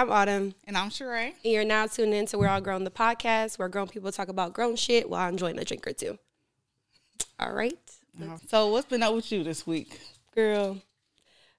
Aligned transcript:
I'm 0.00 0.10
Autumn. 0.10 0.54
And 0.66 0.78
I'm 0.78 0.88
Sheree. 0.88 1.34
And 1.44 1.52
you're 1.52 1.62
now 1.62 1.86
tuning 1.86 2.14
in 2.14 2.26
to 2.28 2.38
We're 2.38 2.48
All 2.48 2.62
Grown, 2.62 2.84
the 2.84 2.90
podcast 2.90 3.58
where 3.58 3.68
grown 3.68 3.86
people 3.86 4.10
talk 4.10 4.28
about 4.28 4.54
grown 4.54 4.74
shit 4.74 5.10
while 5.10 5.28
enjoying 5.28 5.58
a 5.58 5.64
drink 5.64 5.86
or 5.86 5.92
two. 5.92 6.18
All 7.38 7.52
right. 7.52 7.78
Uh, 8.18 8.38
so, 8.48 8.68
what's 8.68 8.86
been 8.86 9.02
up 9.02 9.14
with 9.14 9.30
you 9.30 9.44
this 9.44 9.66
week? 9.66 10.00
Girl, 10.34 10.78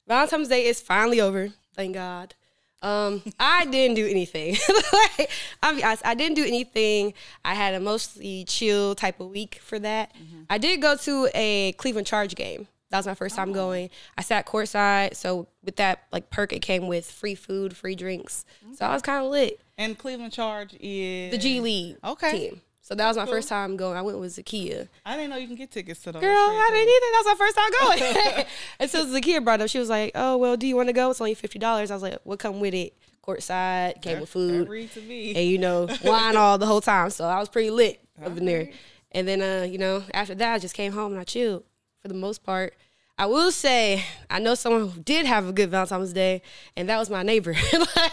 Valentine's 0.08 0.48
Day 0.48 0.66
is 0.66 0.82
finally 0.82 1.22
over. 1.22 1.50
Thank 1.76 1.94
God. 1.94 2.34
Um, 2.82 3.22
I 3.40 3.66
didn't 3.66 3.96
do 3.96 4.08
anything. 4.08 4.58
like, 4.92 5.30
I'll 5.62 5.76
be 5.76 5.84
honest, 5.84 6.04
I 6.04 6.16
didn't 6.16 6.36
do 6.36 6.44
anything. 6.44 7.14
I 7.46 7.54
had 7.54 7.76
a 7.76 7.80
mostly 7.80 8.46
chill 8.46 8.96
type 8.96 9.20
of 9.20 9.30
week 9.30 9.60
for 9.62 9.78
that. 9.78 10.16
I 10.50 10.58
did 10.58 10.82
go 10.82 10.96
to 10.96 11.30
a 11.36 11.74
Cleveland 11.74 12.08
Charge 12.08 12.34
game. 12.34 12.68
That 12.92 12.98
was 12.98 13.08
my 13.08 13.16
first 13.16 13.36
time 13.36 13.54
going. 13.54 13.90
I 14.18 14.22
sat 14.22 14.46
courtside, 14.46 15.16
so 15.16 15.48
with 15.64 15.78
that 15.78 16.04
like 16.12 16.30
perk, 16.30 16.54
it 16.54 16.60
came 16.62 16.88
with 16.88 17.10
free 17.10 17.36
food, 17.36 17.76
free 17.76 17.96
drinks. 17.96 18.46
So 18.76 18.86
I 18.86 18.94
was 18.94 19.02
kind 19.02 19.26
of 19.26 19.32
lit. 19.32 19.60
And 19.78 19.98
Cleveland 19.98 20.34
Charge 20.34 20.76
is 20.80 21.32
The 21.32 21.38
G 21.38 21.60
League 21.62 21.98
Okay. 22.04 22.32
team. 22.50 22.62
So 22.84 22.96
that 22.96 23.08
was 23.08 23.16
my 23.16 23.24
Cool. 23.26 23.36
first 23.36 23.48
time 23.48 23.78
going. 23.78 23.96
I 23.96 24.02
went 24.02 24.20
with 24.20 24.36
Zakia. 24.36 24.90
I 25.06 25.16
didn't 25.16 25.30
know 25.30 25.38
you 25.38 25.48
can 25.48 25.56
get 25.56 25.72
tickets 25.72 26.02
to 26.02 26.12
those. 26.12 26.22
Girl, 26.22 26.30
I 26.36 26.70
didn't 26.74 26.90
either. 26.90 27.12
That 27.12 27.24
was 27.24 27.40
my 27.40 27.46
first 27.46 27.56
time 27.56 28.36
going. 28.36 28.46
and 28.80 28.90
so 28.92 29.06
Zakia 29.06 29.44
brought 29.44 29.62
up. 29.62 29.70
She 29.70 29.80
was 29.80 29.88
like, 29.90 30.12
"Oh 30.16 30.36
well, 30.38 30.58
do 30.58 30.68
you 30.68 30.76
want 30.76 30.90
to 30.90 30.94
go? 30.94 31.10
It's 31.12 31.22
only 31.22 31.34
fifty 31.34 31.58
dollars." 31.60 31.90
I 31.92 31.94
was 31.94 32.04
like, 32.04 32.18
"What 32.24 32.40
come 32.40 32.60
with 32.60 32.74
it? 32.74 32.94
Courtside, 33.26 34.02
came 34.02 34.16
cool. 34.16 34.22
with 34.22 34.30
food, 34.30 34.68
read 34.68 34.92
to 34.94 35.02
me. 35.02 35.34
and 35.36 35.48
you 35.48 35.58
know, 35.60 35.88
wine 36.04 36.36
all 36.36 36.58
the 36.58 36.66
whole 36.66 36.82
time." 36.82 37.10
So 37.12 37.26
I 37.26 37.40
was 37.40 37.48
pretty 37.50 37.70
lit 37.70 38.02
up 38.22 38.36
in 38.38 38.46
there. 38.46 38.70
And 39.14 39.28
then, 39.28 39.42
uh, 39.42 39.64
you 39.66 39.78
know, 39.78 40.04
after 40.14 40.34
that, 40.36 40.54
I 40.54 40.60
just 40.60 40.74
came 40.74 40.94
home 40.94 41.12
and 41.12 41.20
I 41.22 41.24
chilled 41.26 41.64
for 42.02 42.08
the 42.08 42.14
most 42.14 42.44
part. 42.44 42.74
I 43.18 43.26
will 43.28 43.52
say, 43.52 44.04
I 44.32 44.40
know 44.40 44.56
someone 44.56 44.90
who 44.90 45.00
did 45.02 45.26
have 45.28 45.48
a 45.48 45.54
good 45.54 45.70
Valentine's 45.70 46.12
Day, 46.14 46.42
and 46.76 46.90
that 46.90 46.98
was 46.98 47.10
my 47.10 47.22
neighbor. 47.24 47.54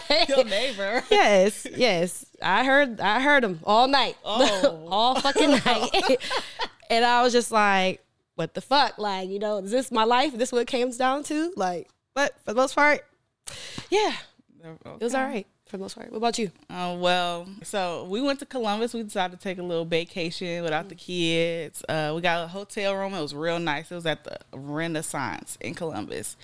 Like- 0.09 0.27
Your 0.29 0.43
neighbor. 0.43 1.03
yes, 1.09 1.65
yes. 1.75 2.25
I 2.41 2.63
heard 2.63 2.99
I 2.99 3.19
heard 3.21 3.43
him 3.43 3.59
all 3.63 3.87
night. 3.87 4.15
Oh. 4.25 4.87
all 4.89 5.19
fucking 5.19 5.51
night. 5.51 6.17
and 6.89 7.03
I 7.05 7.23
was 7.23 7.33
just 7.33 7.51
like, 7.51 8.03
what 8.35 8.53
the 8.53 8.61
fuck? 8.61 8.97
Like, 8.97 9.29
you 9.29 9.39
know, 9.39 9.57
is 9.59 9.71
this 9.71 9.91
my 9.91 10.03
life? 10.03 10.33
Is 10.33 10.39
this 10.39 10.51
what 10.51 10.61
it 10.61 10.67
comes 10.67 10.97
down 10.97 11.23
to? 11.23 11.51
Like, 11.55 11.89
but 12.13 12.35
for 12.45 12.53
the 12.53 12.61
most 12.61 12.75
part, 12.75 13.01
yeah, 13.89 14.13
it 14.63 15.01
was 15.01 15.15
all 15.15 15.23
right 15.25 15.47
for 15.69 15.77
the 15.77 15.83
most 15.83 15.95
part. 15.95 16.11
What 16.11 16.17
about 16.17 16.39
you? 16.39 16.51
Uh, 16.69 16.97
well, 16.99 17.47
so 17.63 18.05
we 18.09 18.21
went 18.21 18.39
to 18.39 18.45
Columbus. 18.45 18.93
We 18.93 19.03
decided 19.03 19.39
to 19.39 19.43
take 19.43 19.59
a 19.59 19.63
little 19.63 19.85
vacation 19.85 20.63
without 20.63 20.89
the 20.89 20.95
kids. 20.95 21.83
Uh, 21.87 22.11
we 22.15 22.21
got 22.21 22.43
a 22.43 22.47
hotel 22.47 22.95
room. 22.95 23.13
It 23.13 23.21
was 23.21 23.35
real 23.35 23.59
nice. 23.59 23.91
It 23.91 23.95
was 23.95 24.05
at 24.07 24.23
the 24.23 24.37
Renaissance 24.51 25.57
in 25.61 25.75
Columbus, 25.75 26.35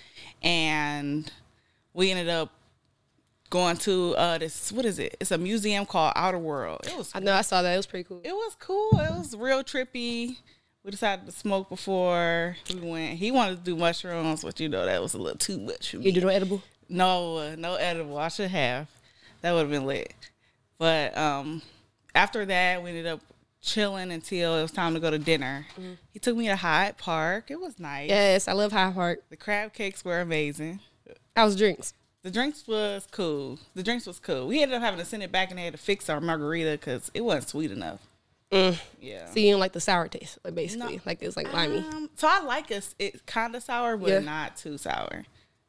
and 0.44 1.32
we 1.94 2.12
ended 2.12 2.30
up 2.30 2.52
going 3.50 3.78
to 3.78 4.16
uh, 4.16 4.38
this. 4.38 4.72
What 4.72 4.86
is 4.86 5.00
it? 5.00 5.18
It's 5.20 5.32
a 5.32 5.40
museum 5.40 5.88
called 5.88 6.14
Otherworld. 6.16 6.82
It 6.86 6.96
was 6.96 7.12
I 7.16 7.20
know 7.20 7.34
I 7.34 7.42
saw 7.42 7.64
that. 7.64 7.74
It 7.74 7.78
was 7.78 7.88
pretty 7.88 8.04
cool. 8.04 8.22
it 8.24 8.34
was 8.34 8.56
cool. 8.60 9.00
It 9.00 9.12
was 9.12 9.36
real 9.36 9.64
trippy. 9.64 10.38
We 10.84 10.92
decided 10.92 11.26
to 11.26 11.32
smoke 11.32 11.68
before 11.68 12.58
we 12.72 12.80
went. 12.80 13.18
He 13.18 13.32
wanted 13.32 13.58
to 13.58 13.64
do 13.64 13.76
mushrooms, 13.76 14.44
but 14.44 14.60
you 14.60 14.70
know 14.70 14.86
that 14.86 15.02
was 15.02 15.16
a 15.16 15.18
little 15.18 15.40
too 15.40 15.58
much 15.58 15.90
for 15.90 15.98
me. 15.98 16.06
You 16.06 16.12
did 16.12 16.22
no 16.22 16.30
edible? 16.30 16.62
No, 16.88 17.38
uh, 17.38 17.56
no 17.58 17.74
edible. 17.74 18.20
I 18.20 18.28
should 18.28 18.52
have. 18.52 18.88
That 19.46 19.54
would 19.54 19.60
have 19.60 19.70
been 19.70 19.86
lit. 19.86 20.12
But 20.80 21.16
um, 21.16 21.62
after 22.16 22.48
that, 22.48 22.82
we 22.82 22.90
ended 22.90 23.06
up 23.06 23.22
chilling 23.62 24.10
until 24.12 24.58
it 24.58 24.62
was 24.64 24.72
time 24.72 24.96
to 24.96 25.00
go 25.00 25.12
to 25.12 25.20
dinner. 25.20 25.68
He 26.12 26.18
took 26.18 26.36
me 26.36 26.48
to 26.48 26.56
Hyde 26.56 26.98
Park. 26.98 27.52
It 27.52 27.60
was 27.62 27.78
nice. 27.80 28.10
Yes, 28.10 28.48
I 28.48 28.54
love 28.54 28.72
Hyde 28.72 28.96
Park. 28.96 29.20
The 29.30 29.38
crab 29.38 29.72
cakes 29.72 30.04
were 30.04 30.20
amazing. 30.20 30.80
Was 31.38 31.56
drinks. 31.56 31.94
The 32.24 32.32
drinks 32.32 32.68
was 32.68 33.08
cool. 33.12 33.60
The 33.76 33.84
drinks 33.84 34.08
was 34.08 34.18
cool. 34.18 34.48
We 34.48 34.64
ended 34.64 34.78
up 34.78 34.82
having 34.82 35.00
to 35.00 35.06
send 35.06 35.22
it 35.22 35.32
back 35.32 35.52
and 35.52 35.60
they 35.60 35.66
had 35.66 35.74
to 35.74 35.80
fix 35.80 36.10
our 36.10 36.20
margarita 36.20 36.72
because 36.72 37.12
it 37.14 37.22
wasn't 37.22 37.50
sweet 37.50 37.70
enough. 37.70 38.00
Mm. 38.52 38.80
Yeah. 39.00 39.26
So 39.28 39.34
you 39.40 39.50
didn't 39.50 39.60
like 39.60 39.74
the 39.74 39.80
sour 39.80 40.08
taste, 40.08 40.40
like 40.44 40.56
basically, 40.56 40.96
No. 40.96 41.02
like 41.06 41.22
it 41.22 41.28
was 41.28 41.38
like 41.38 41.54
limey. 41.54 41.86
Um, 41.94 42.10
so 42.16 42.28
I 42.28 42.40
like 42.42 42.72
it. 42.72 42.96
It's 42.98 43.22
kind 43.28 43.56
of 43.56 43.62
sour, 43.62 43.96
but 43.96 44.10
Yeah. 44.10 44.20
not 44.22 44.58
too 44.58 44.80
sour. 44.80 45.24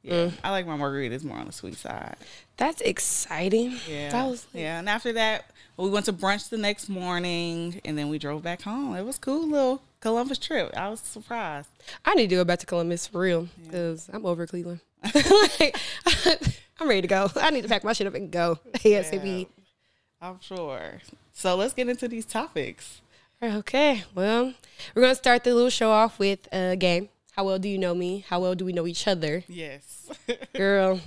Yeah, 0.07 0.27
mm. 0.27 0.33
I 0.45 0.51
like 0.53 0.67
my 0.67 0.77
margaritas 0.77 1.25
more 1.25 1.37
on 1.37 1.47
the 1.47 1.53
sweet 1.53 1.77
side. 1.77 2.17
That's 2.57 2.81
exciting. 2.81 3.77
Yeah. 3.89 4.11
that 4.11 4.27
was 4.29 4.47
yeah. 4.53 4.79
And 4.79 4.89
after 4.89 5.13
that, 5.15 5.51
we 5.77 5.91
went 5.91 6.07
to 6.07 6.13
brunch 6.13 6.49
the 6.49 6.59
next 6.59 6.89
morning 6.89 7.81
and 7.85 7.99
then 7.99 8.09
we 8.09 8.19
drove 8.19 8.43
back 8.43 8.63
home. 8.63 8.95
It 8.95 9.03
was 9.03 9.19
cool 9.19 9.49
little 9.49 9.83
Columbus 10.01 10.39
trip. 10.39 10.73
I 10.77 10.89
was 10.89 11.01
surprised. 11.01 11.69
I 12.05 12.15
need 12.15 12.31
to 12.31 12.37
go 12.37 12.45
back 12.45 12.61
to 12.61 12.67
Columbus 12.67 13.09
for 13.09 13.21
real 13.21 13.49
because 13.65 14.09
I'm 14.13 14.25
over 14.25 14.47
Cleveland. 14.47 14.81
like, 15.15 15.77
I'm 16.79 16.89
ready 16.89 17.03
to 17.03 17.09
go. 17.09 17.31
I 17.37 17.51
need 17.51 17.63
to 17.63 17.69
pack 17.69 17.83
my 17.83 17.93
shit 17.93 18.07
up 18.07 18.15
and 18.15 18.31
go 18.31 18.61
ASAP. 18.75 19.49
I'm 20.23 20.41
sure. 20.41 21.01
So 21.33 21.57
let's 21.57 21.75
get 21.75 21.89
into 21.89 22.07
these 22.07 22.25
topics. 22.25 23.01
Okay, 23.43 24.05
well, 24.15 24.55
we're 24.95 25.03
gonna 25.03 25.15
start 25.15 25.45
the 25.45 25.53
little 25.53 25.69
show 25.69 25.91
off 25.91 26.19
with 26.19 26.49
a 26.53 26.75
game. 26.77 27.11
How 27.37 27.45
well 27.45 27.59
do 27.59 27.69
you 27.69 27.77
know 27.79 27.95
me? 27.95 28.25
How 28.29 28.41
well 28.41 28.55
do 28.55 28.65
we 28.65 28.73
know 28.73 28.87
each 28.87 29.07
other, 29.07 29.45
Yes. 29.47 30.09
girl? 30.55 31.01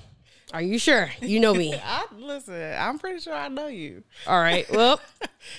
Are 0.54 0.62
you 0.62 0.78
sure 0.80 1.10
you 1.22 1.40
know 1.40 1.54
me? 1.56 1.74
I 1.84 2.06
listen, 2.16 2.76
I'm 2.78 3.00
pretty 3.00 3.20
sure 3.20 3.34
I 3.34 3.48
know 3.50 3.68
you. 3.68 4.04
All 4.28 4.40
right. 4.40 4.66
Well, 4.72 5.00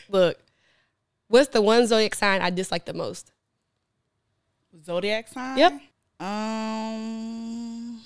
look, 0.08 0.38
what's 1.28 1.48
the 1.48 1.60
one 1.62 1.86
zodiac 1.86 2.14
sign 2.14 2.40
I 2.40 2.50
dislike 2.50 2.84
the 2.86 2.94
most? 2.94 3.32
Zodiac 4.84 5.26
sign? 5.28 5.58
Yep. 5.58 5.72
Um 6.20 8.00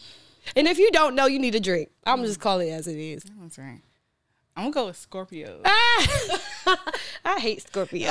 And 0.56 0.66
if 0.69 0.78
you 0.78 0.91
don't 0.91 1.14
know, 1.14 1.26
you 1.26 1.38
need 1.38 1.54
a 1.54 1.60
drink. 1.60 1.91
I'm 2.06 2.22
just 2.25 2.41
calling 2.41 2.69
it 2.69 2.72
as 2.72 2.86
it 2.86 2.96
is. 2.98 3.25
that's 3.41 3.58
right. 3.58 3.81
I'm 4.56 4.64
gonna 4.70 4.72
go 4.75 4.86
with 4.86 4.96
Scorpio. 4.96 5.60
Ah! 5.64 6.81
I 7.25 7.41
hate 7.41 7.60
Scorpio. 7.66 8.08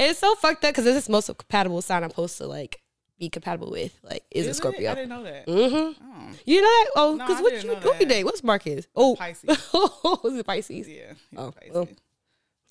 it's 0.00 0.18
so 0.20 0.34
fucked 0.36 0.64
up 0.64 0.70
because 0.72 0.84
this 0.84 0.96
is 0.96 1.04
the 1.06 1.12
most 1.12 1.26
compatible 1.26 1.82
sign 1.82 2.02
I'm 2.02 2.10
supposed 2.10 2.38
to 2.38 2.46
like 2.46 2.79
be 3.20 3.28
compatible 3.28 3.70
with. 3.70 3.96
Like, 4.02 4.24
is, 4.30 4.46
a 4.46 4.50
Is 4.50 4.56
it? 4.56 4.60
Scorpio? 4.60 4.90
I 4.90 4.94
didn't 4.96 5.10
know 5.10 5.22
that. 5.22 5.46
Mm-hmm. 5.46 6.02
Oh, 6.04 6.30
You 6.46 6.60
know 6.60 6.66
that? 6.66 6.90
Oh, 6.96 7.12
because 7.16 7.38
I 7.38 7.42
what 7.42 7.62
you 7.62 7.74
who 7.76 8.04
date? 8.06 8.24
What's 8.24 8.42
Marcus? 8.42 8.88
Oh, 8.96 9.14
Pisces. 9.14 9.68
oh, 9.74 10.20
is 10.24 10.38
it 10.38 10.46
Pisces? 10.46 10.88
Yeah. 10.88 11.12
Oh, 11.36 11.52
Pisces. 11.52 11.74
well. 11.74 11.88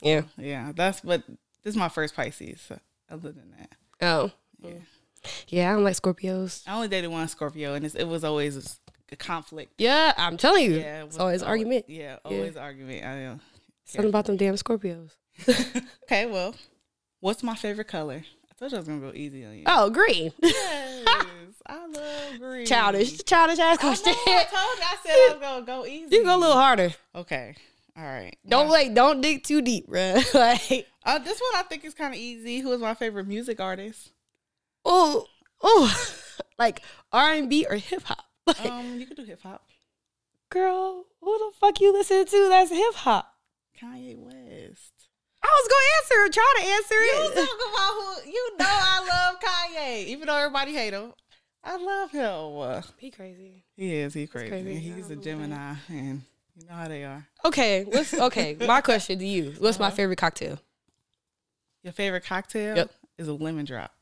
Yeah. 0.01 0.21
Yeah, 0.37 0.71
that's 0.75 1.01
but 1.01 1.23
this 1.63 1.73
is 1.73 1.77
my 1.77 1.87
first 1.87 2.15
Pisces. 2.15 2.59
So 2.61 2.79
other 3.09 3.31
than 3.31 3.53
that, 3.57 3.75
Oh, 4.01 4.31
yeah. 4.61 4.71
yeah. 5.47 5.69
I 5.71 5.73
don't 5.75 5.83
like 5.83 5.95
Scorpios. 5.95 6.63
I 6.67 6.73
only 6.73 6.87
dated 6.87 7.11
one 7.11 7.27
Scorpio, 7.27 7.75
and 7.75 7.85
it's, 7.85 7.95
it 7.95 8.05
was 8.05 8.23
always 8.23 8.79
a 9.11 9.15
conflict. 9.15 9.73
Yeah, 9.77 10.13
I'm 10.17 10.37
telling 10.37 10.65
you. 10.65 10.77
Yeah, 10.79 11.01
it 11.01 11.05
it's 11.05 11.15
was 11.15 11.17
always 11.19 11.43
argument. 11.43 11.85
Yeah, 11.87 12.17
always 12.25 12.57
argument. 12.57 13.05
I 13.05 13.15
know. 13.19 13.39
Something 13.85 14.09
about 14.09 14.25
them 14.25 14.37
damn 14.37 14.55
Scorpios. 14.55 15.11
Okay, 16.03 16.25
well, 16.25 16.55
what's 17.19 17.43
my 17.43 17.53
favorite 17.53 17.87
color? 17.87 18.23
Told 18.59 18.71
you 18.71 18.77
I 18.77 18.79
was 18.81 18.87
gonna 18.87 18.99
go 18.99 19.11
easy 19.15 19.45
on 19.45 19.55
you. 19.57 19.63
Oh, 19.65 19.89
green. 19.89 20.33
yes, 20.41 21.05
I 21.65 21.87
love 21.87 22.39
green. 22.39 22.65
childish, 22.65 23.23
childish 23.23 23.57
ass 23.59 23.59
I, 23.59 23.71
know, 23.71 23.77
question. 23.77 24.13
I 24.15 24.45
told 24.49 24.77
you. 24.77 24.83
I 24.83 24.97
said 25.03 25.11
I 25.13 25.29
was 25.31 25.39
gonna 25.41 25.65
go 25.65 25.85
easy. 25.85 26.15
you 26.15 26.23
go 26.25 26.35
a 26.35 26.37
little 26.37 26.55
harder. 26.57 26.93
Okay. 27.15 27.55
All 27.97 28.03
right. 28.03 28.37
Don't 28.47 28.67
My- 28.67 28.71
like, 28.73 28.93
don't 28.93 29.21
dig 29.21 29.43
too 29.43 29.61
deep, 29.61 29.87
bruh. 29.89 30.33
like, 30.33 30.87
Uh, 31.05 31.19
this 31.19 31.39
one 31.39 31.51
I 31.55 31.63
think 31.63 31.85
is 31.85 31.93
kind 31.93 32.13
of 32.13 32.19
easy. 32.19 32.59
Who 32.59 32.71
is 32.73 32.81
my 32.81 32.93
favorite 32.95 33.27
music 33.27 33.59
artist? 33.61 34.11
oh, 34.85 35.25
oh, 35.61 36.15
like 36.59 36.81
R 37.13 37.33
and 37.33 37.49
B 37.49 37.65
or 37.69 37.75
hip 37.77 38.03
hop. 38.03 38.25
Like, 38.47 38.65
Um, 38.65 38.99
you 38.99 39.05
could 39.05 39.15
do 39.17 39.23
hip 39.25 39.41
hop. 39.43 39.63
girl, 40.49 41.05
who 41.21 41.37
the 41.37 41.51
fuck 41.59 41.79
you 41.79 41.93
listen 41.93 42.25
to? 42.25 42.49
That's 42.49 42.71
hip 42.71 42.95
hop. 42.95 43.31
Kanye 43.81 44.17
West. 44.17 44.98
I 45.41 45.47
was 45.47 45.67
gonna 45.69 46.19
answer, 46.25 46.33
try 46.33 46.53
to 46.59 46.65
answer 46.67 46.95
it. 46.95 47.35
You 47.35 47.41
it. 47.41 47.47
talk 47.47 47.59
about 47.73 47.93
who 48.25 48.29
you 48.31 48.57
know. 48.57 48.65
I 48.67 49.07
love 49.31 49.39
Kanye, 49.39 50.05
even 50.07 50.27
though 50.27 50.35
everybody 50.37 50.73
hate 50.73 50.93
him. 50.93 51.13
I 51.63 51.77
love 51.77 52.11
him. 52.11 52.83
Be 52.99 53.11
crazy. 53.11 53.63
He 53.75 53.95
is. 53.95 54.13
He's 54.13 54.29
crazy. 54.29 54.49
crazy. 54.49 54.75
He's 54.79 55.09
a 55.09 55.15
don't 55.15 55.23
Gemini, 55.23 55.75
and 55.89 56.21
you 56.57 56.65
know 56.67 56.73
how 56.73 56.87
they 56.87 57.03
are. 57.03 57.27
Okay, 57.45 57.83
what's 57.85 58.13
okay? 58.13 58.55
My 58.65 58.81
question 58.81 59.19
to 59.19 59.25
you: 59.25 59.53
What's 59.59 59.79
my 59.79 59.87
Uh-huh. 59.87 59.95
favorite 59.95 60.17
cocktail? 60.17 60.59
Your 61.83 61.93
favorite 61.93 62.25
cocktail 62.25 62.75
Yep. 62.75 62.91
is 63.17 63.27
a 63.29 63.33
lemon 63.33 63.65
drop. 63.65 63.93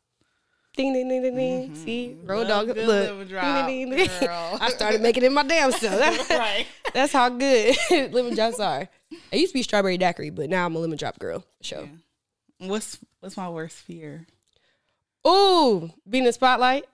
Ding 0.77 0.93
ding 0.93 1.09
ding 1.09 1.23
ding 1.23 1.35
ding. 1.35 1.63
Mm-hmm. 1.63 1.75
See, 1.75 2.17
road 2.23 2.47
dog. 2.47 2.67
good 2.67 2.77
Look, 2.87 3.27
drop, 3.27 3.67
ding, 3.67 3.89
ding, 3.89 3.97
ding. 3.97 4.09
I 4.29 4.69
started 4.69 5.01
making 5.01 5.23
it 5.23 5.31
my 5.31 5.41
damn 5.43 5.71
self. 5.71 6.29
right. 6.29 6.67
That's 6.93 7.11
how 7.11 7.29
good 7.29 7.75
lemon 8.13 8.35
drops 8.35 8.59
are. 8.59 8.87
I 9.33 9.35
used 9.35 9.53
to 9.53 9.57
be 9.57 9.63
strawberry 9.63 9.97
daiquiri, 9.97 10.29
but 10.29 10.49
now 10.51 10.67
I'm 10.67 10.75
a 10.75 10.79
lemon 10.79 10.97
drop 10.97 11.17
girl. 11.17 11.39
for 11.39 11.63
Sure. 11.63 11.89
What's 12.59 12.99
What's 13.19 13.35
my 13.35 13.49
worst 13.49 13.77
fear? 13.77 14.27
Ooh, 15.27 15.89
being 16.07 16.23
in 16.23 16.27
the 16.27 16.33
spotlight. 16.33 16.85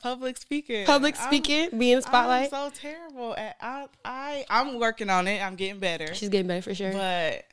Public 0.00 0.36
speaking. 0.36 0.86
Public 0.86 1.18
I'm- 1.18 1.26
speaking, 1.28 1.76
being 1.76 1.92
in 1.94 1.98
the 1.98 2.02
spotlight. 2.02 2.52
I'm 2.54 2.70
so 2.70 2.78
terrible 2.80 3.34
at. 3.36 3.56
I 3.60 3.86
I 4.04 4.44
I'm 4.48 4.78
working 4.78 5.10
on 5.10 5.26
it. 5.26 5.42
I'm 5.42 5.56
getting 5.56 5.80
better. 5.80 6.14
She's 6.14 6.28
getting 6.28 6.46
better 6.46 6.62
for 6.62 6.74
sure. 6.74 6.92
But 6.92 7.44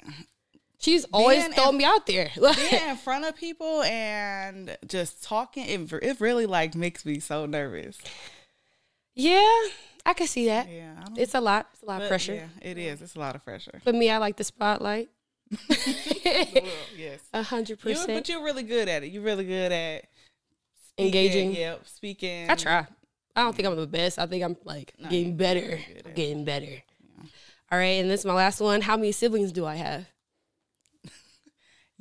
She's 0.82 1.06
always 1.14 1.40
being 1.44 1.54
throwing 1.54 1.70
in- 1.74 1.78
me 1.78 1.84
out 1.86 2.06
there. 2.08 2.32
being 2.36 2.90
in 2.90 2.98
front 2.98 3.24
of 3.26 3.36
people 3.36 3.82
and 3.84 4.76
just 4.88 5.24
talking, 5.24 5.66
it, 5.66 5.94
it 6.04 6.20
really 6.20 6.46
like 6.48 6.76
makes 6.76 7.06
me 7.06 7.20
so 7.20 7.46
nervous. 7.46 7.98
yeah, 9.16 9.48
I 10.06 10.14
can 10.16 10.28
see 10.28 10.48
that. 10.48 10.68
Yeah, 10.70 10.96
It's 11.16 11.36
a 11.36 11.42
lot. 11.42 11.68
It's 11.74 11.84
a 11.84 11.86
lot 11.86 11.98
but 12.00 12.04
of 12.04 12.10
pressure. 12.10 12.34
Yeah, 12.34 12.48
it 12.70 12.78
is. 12.78 13.02
It's 13.02 13.16
a 13.16 13.20
lot 13.20 13.36
of 13.36 13.44
pressure. 13.46 13.80
But 13.86 13.94
me, 13.96 14.10
I 14.10 14.18
like 14.18 14.38
the 14.38 14.44
spotlight. 14.44 15.10
yes. 16.98 17.20
A 17.34 17.44
hundred 17.44 17.80
percent. 17.80 18.08
but 18.08 18.28
you're 18.30 18.44
really 18.44 18.64
good 18.64 18.88
at 18.88 19.04
it. 19.04 19.12
You're 19.12 19.24
really 19.24 19.46
good 19.46 19.72
at 19.72 20.06
speaking, 20.88 21.06
Engaging. 21.06 21.56
Yep, 21.56 21.88
speaking. 21.88 22.50
I 22.50 22.56
try. 22.56 22.88
I 23.36 23.42
don't 23.44 23.56
think 23.56 23.68
I'm 23.68 23.76
the 23.76 23.88
best. 23.88 24.18
I 24.20 24.26
think 24.26 24.44
I'm 24.44 24.58
like 24.66 24.94
No, 25.00 25.10
getting 25.10 25.38
better. 25.38 25.60
good 25.62 25.98
at 25.98 26.06
I'm 26.06 26.12
it. 26.12 26.16
getting 26.16 26.46
better. 26.46 26.84
All 27.72 27.78
right, 27.78 28.02
and 28.02 28.10
this 28.10 28.22
is 28.22 28.26
my 28.26 28.34
last 28.34 28.60
one. 28.60 28.82
How 28.82 28.98
many 28.98 29.12
siblings 29.14 29.52
do 29.54 29.66
I 29.66 29.76
have? 29.76 30.06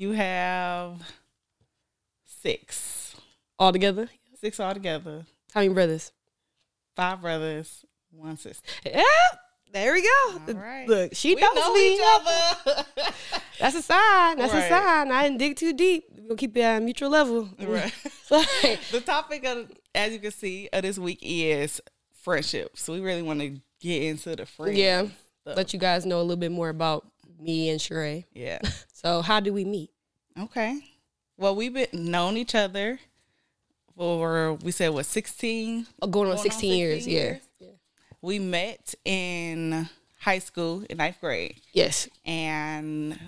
You 0.01 0.13
have 0.13 0.95
six, 2.25 3.15
All 3.59 3.71
together? 3.71 4.09
six 4.41 4.59
altogether. 4.59 5.27
How 5.53 5.61
many 5.61 5.75
brothers? 5.75 6.11
Five 6.97 7.21
brothers, 7.21 7.85
one 8.11 8.39
sister. 8.39 8.67
Yeah, 8.87 9.03
there 9.75 9.93
we 9.93 10.01
go. 10.01 10.39
All 10.49 10.55
right. 10.55 10.89
Look, 10.89 11.15
she 11.15 11.35
We 11.35 11.43
knows 11.43 11.55
know 11.55 11.75
me. 11.75 11.95
each 11.97 12.01
other. 12.03 12.85
That's 13.61 13.77
a 13.77 13.83
sign. 13.83 14.39
That's 14.39 14.55
a 14.55 14.67
sign. 14.71 15.13
I 15.13 15.25
didn't 15.25 15.37
dig 15.37 15.57
too 15.57 15.75
deep. 15.75 16.05
We're 16.17 16.23
gonna 16.29 16.37
keep 16.37 16.57
it 16.57 16.61
at 16.63 16.79
a 16.79 16.81
mutual 16.81 17.11
level. 17.11 17.51
right. 17.61 17.93
The 18.93 19.03
topic 19.05 19.45
of, 19.45 19.71
as 19.95 20.15
you 20.15 20.19
can 20.19 20.31
see, 20.31 20.71
of 20.73 20.81
this 20.81 20.99
week 20.99 21.19
is 21.21 21.79
friendships. 22.23 22.81
So 22.83 22.95
we 22.95 23.01
really 23.01 23.21
want 23.23 23.41
to 23.41 23.61
get 23.83 24.03
into 24.05 24.35
the 24.35 24.47
friends. 24.47 24.79
yeah. 24.79 25.03
stuff. 25.43 25.57
Let 25.59 25.75
you 25.75 25.79
guys 25.79 26.07
know 26.07 26.21
a 26.21 26.23
little 26.23 26.37
bit 26.37 26.53
more 26.53 26.71
about 26.71 27.07
me 27.41 27.71
and 27.71 27.81
Sheree. 27.81 28.25
Yeah. 28.35 28.59
So, 28.93 29.23
how 29.23 29.41
did 29.41 29.55
we 29.55 29.65
meet? 29.65 29.89
Okay. 30.39 30.79
Well, 31.39 31.57
we've 31.57 31.73
been 31.73 31.87
known 31.93 32.37
each 32.37 32.55
other 32.55 32.99
for 33.97 34.55
we 34.63 34.73
said 34.73 34.91
what 34.91 35.07
sixteen. 35.07 35.87
Oh, 36.03 36.07
going 36.07 36.29
on 36.29 36.37
Going 36.37 36.39
on 36.39 36.43
16, 36.43 36.79
years. 36.79 36.95
16 37.05 37.15
Yeah. 37.15 37.23
years? 37.23 37.41
We 38.21 38.39
met 38.39 38.95
in 39.07 39.89
high 40.19 40.41
school 40.41 40.85
in 40.91 40.99
ninth 40.99 41.19
grade, 41.23 41.57
Yes. 41.73 42.11
and 42.27 43.19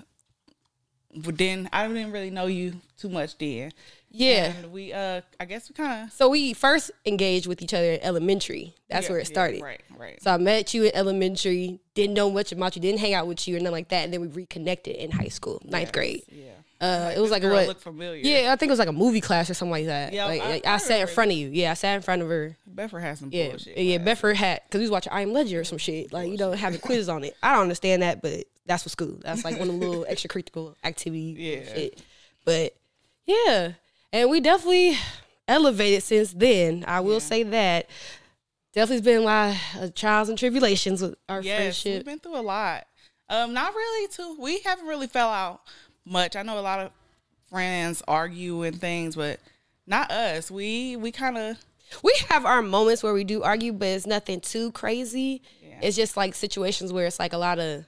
then 1.15 1.67
I 1.73 1.87
didn't 1.87 2.11
really 2.11 2.29
know 2.29 2.45
you 2.45 2.75
too 2.97 3.09
much 3.09 3.35
then. 3.39 3.71
Yeah. 4.15 4.53
And 4.53 4.71
we 4.71 4.93
uh, 4.93 5.21
I 5.39 5.45
guess 5.45 5.69
we 5.69 5.73
kind 5.73 6.03
of 6.07 6.13
So 6.13 6.29
we 6.29 6.53
first 6.53 6.91
engaged 7.05 7.47
with 7.47 7.61
each 7.61 7.73
other 7.73 7.93
in 7.93 7.99
elementary. 8.01 8.75
That's 8.89 9.09
where 9.09 9.17
it 9.19 9.25
started. 9.25 9.61
right, 9.61 9.81
right. 9.97 10.21
So 10.21 10.31
I 10.31 10.37
met 10.37 10.73
you 10.73 10.83
in 10.83 10.91
elementary, 10.95 11.79
didn't 11.95 12.13
know 12.13 12.29
much 12.29 12.51
about 12.51 12.75
you, 12.75 12.81
didn't 12.81 12.99
hang 12.99 13.15
out 13.15 13.25
with 13.27 13.47
you, 13.47 13.57
and 13.57 13.65
then 13.65 13.73
like 13.73 13.89
that, 13.89 14.03
and 14.05 14.13
then 14.13 14.21
we 14.21 14.27
reconnected 14.27 14.95
in 14.95 15.09
high 15.11 15.29
school, 15.29 15.59
ninth 15.65 15.91
grade. 15.91 16.21
Yeah. 16.31 16.51
Uh, 16.79 17.13
it 17.15 17.19
was 17.19 17.31
like 17.31 17.41
Girl 17.41 17.53
what? 17.53 17.67
look 17.67 17.79
familiar. 17.79 18.21
Yeah, 18.21 18.51
I 18.51 18.57
think 18.57 18.69
it 18.69 18.73
was 18.73 18.79
like 18.79 18.89
a 18.89 18.91
movie 18.93 19.21
class 19.21 19.49
or 19.49 19.53
something 19.53 19.71
like 19.71 19.85
that. 19.85 20.11
Yeah, 20.11 20.25
like, 20.25 20.41
I- 20.41 20.49
like, 20.49 20.67
I 20.67 20.73
I, 20.73 20.77
sat 20.77 20.99
in 20.99 21.07
front 21.07 21.31
of 21.31 21.37
you. 21.37 21.47
Yeah, 21.49 21.71
I 21.71 21.75
sat 21.75 21.95
in 21.95 22.01
front 22.01 22.21
of 22.21 22.27
her. 22.27 22.57
Bedford 22.67 22.99
has 22.99 23.19
some 23.19 23.29
Yeah, 23.31 23.49
bullshit. 23.51 23.77
yeah. 23.77 23.95
class. 23.97 24.05
Bedford 24.05 24.35
had 24.35 24.61
because 24.67 24.79
we 24.79 24.83
was 24.83 24.91
watching 24.91 25.13
I 25.13 25.21
Am 25.21 25.31
Legend 25.31 25.61
or 25.61 25.63
some 25.63 25.77
shit. 25.77 26.11
Like 26.11 26.29
you 26.29 26.35
know, 26.37 26.51
having 26.51 26.81
quizzes 26.81 27.07
on 27.09 27.23
it. 27.23 27.35
I 27.43 27.53
don't 27.53 27.61
understand 27.63 28.01
that, 28.01 28.21
but 28.21 28.43
that's 28.65 28.83
what 28.85 28.91
school. 28.91 29.17
That's 29.23 29.45
like 29.45 29.57
one 29.59 29.69
of 29.69 29.79
the 29.79 29.85
little 29.87 30.05
extracurricular 30.09 30.75
activity. 30.83 31.35
Yeah. 31.37 31.73
Shit. 31.73 32.03
But 32.43 32.75
yeah, 33.25 33.73
and 34.13 34.29
we 34.29 34.39
definitely 34.39 34.97
elevated 35.47 36.03
since 36.03 36.31
then. 36.31 36.85
I 36.87 37.01
will 37.01 37.19
say 37.19 37.43
that. 37.43 37.89
Definitely's 38.73 39.01
been 39.01 39.21
a 39.21 39.25
lot 39.25 39.55
of 39.81 39.93
trials 39.93 40.29
and 40.29 40.37
tribulations 40.37 41.01
with 41.01 41.15
our 41.29 41.41
Yes, 41.41 41.57
friendship. 41.81 41.93
we've 41.99 42.05
been 42.05 42.19
through 42.19 42.37
a 42.39 42.41
lot. 42.41 42.87
Um, 43.29 43.53
not 43.53 43.73
really 43.75 44.07
too. 44.07 44.35
We 44.39 44.59
haven't 44.61 44.87
really 44.87 45.07
fell 45.07 45.29
out 45.29 45.61
much. 46.05 46.35
I 46.35 46.41
know 46.43 46.57
a 46.57 46.61
lot 46.61 46.79
of 46.79 46.91
friends 47.49 48.01
argue 48.07 48.63
and 48.63 48.79
things, 48.79 49.15
but 49.15 49.39
not 49.85 50.09
us. 50.11 50.49
We 50.49 50.95
we 50.95 51.11
kind 51.11 51.37
of 51.37 51.57
we 52.03 52.13
have 52.29 52.45
our 52.45 52.61
moments 52.63 53.03
where 53.03 53.13
we 53.13 53.23
do 53.23 53.43
argue, 53.43 53.73
but 53.73 53.87
it's 53.89 54.07
nothing 54.07 54.41
too 54.41 54.71
crazy. 54.71 55.41
Yeah. 55.61 55.79
It's 55.83 55.95
just 55.95 56.17
like 56.17 56.33
situations 56.33 56.91
where 56.91 57.05
it's 57.05 57.19
like 57.19 57.33
a 57.33 57.37
lot 57.37 57.59
of 57.59 57.85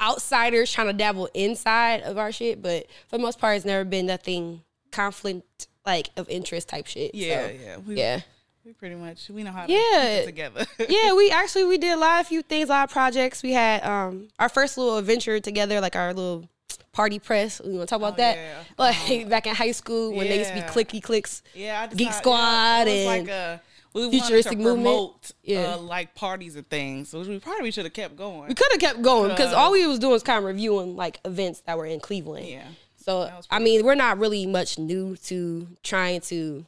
outsiders 0.00 0.70
trying 0.72 0.86
to 0.86 0.92
dabble 0.92 1.28
inside 1.34 2.02
of 2.02 2.16
our 2.16 2.30
shit, 2.30 2.62
but 2.62 2.86
for 3.08 3.16
the 3.18 3.22
most 3.22 3.40
part, 3.40 3.56
it's 3.56 3.66
never 3.66 3.84
been 3.84 4.06
nothing 4.06 4.62
conflict 4.90 5.68
like 5.86 6.10
of 6.16 6.28
interest 6.28 6.68
type 6.68 6.86
shit. 6.86 7.14
yeah 7.14 7.46
So, 7.46 7.52
yeah 7.52 7.76
we, 7.78 7.94
yeah. 7.96 8.20
we 8.64 8.72
pretty 8.72 8.94
much 8.94 9.28
we 9.30 9.42
know 9.42 9.52
how 9.52 9.66
to 9.66 9.72
Yeah. 9.72 10.22
together. 10.24 10.66
yeah, 10.88 11.14
we 11.14 11.30
actually 11.30 11.64
we 11.64 11.78
did 11.78 11.92
a 11.92 12.00
lot 12.00 12.20
of 12.20 12.26
few 12.26 12.42
things, 12.42 12.68
a 12.68 12.72
lot 12.72 12.84
of 12.84 12.90
projects. 12.92 13.42
We 13.42 13.52
had 13.52 13.82
um 13.84 14.28
our 14.38 14.48
first 14.48 14.76
little 14.78 14.98
adventure 14.98 15.40
together, 15.40 15.80
like 15.80 15.96
our 15.96 16.12
little 16.12 16.48
party 16.92 17.18
press. 17.18 17.60
We 17.64 17.76
want 17.76 17.88
to 17.88 17.92
talk 17.92 18.00
about 18.00 18.14
Oh, 18.14 18.16
that, 18.16 18.36
yeah. 18.36 18.62
like 18.76 19.28
back 19.34 19.46
in 19.46 19.54
high 19.54 19.72
school 19.72 20.12
when 20.14 20.28
they 20.28 20.38
used 20.38 20.50
to 20.50 20.56
be 20.56 20.62
clicky 20.62 21.02
clicks. 21.02 21.42
yeah, 21.54 21.86
I 21.90 21.94
Geek 21.94 22.12
Squad 22.12 22.86
yeah, 22.88 22.92
and 22.92 23.06
like 23.06 23.28
a 23.28 23.62
we 23.94 24.10
futuristic 24.10 24.58
wanted 24.58 24.64
to 24.64 24.76
movement. 24.76 24.84
promote 24.84 25.32
Yeah. 25.42 25.74
uh, 25.74 25.78
like 25.78 26.14
parties 26.14 26.54
and 26.56 26.68
things. 26.68 27.08
So 27.08 27.20
we 27.22 27.38
probably 27.38 27.70
should 27.70 27.84
have 27.86 27.94
kept 27.94 28.16
going. 28.16 28.48
We 28.48 28.54
could 28.54 28.70
have 28.72 28.80
kept 28.80 29.00
going 29.00 29.30
because 29.30 29.46
Cause- 29.46 29.54
all 29.54 29.72
we 29.72 29.86
was 29.86 29.98
doing 29.98 30.12
was 30.12 30.22
kind 30.22 30.38
of 30.38 30.44
reviewing 30.44 30.94
like 30.96 31.18
events 31.24 31.62
that 31.66 31.78
were 31.78 31.86
in 31.86 31.98
Cleveland. 32.00 32.46
Yeah. 32.46 32.64
So 33.08 33.30
I 33.50 33.58
mean, 33.58 33.84
we're 33.84 33.94
not 33.94 34.18
really 34.18 34.44
much 34.44 34.78
new 34.78 35.16
to 35.16 35.66
trying 35.82 36.20
to 36.22 36.66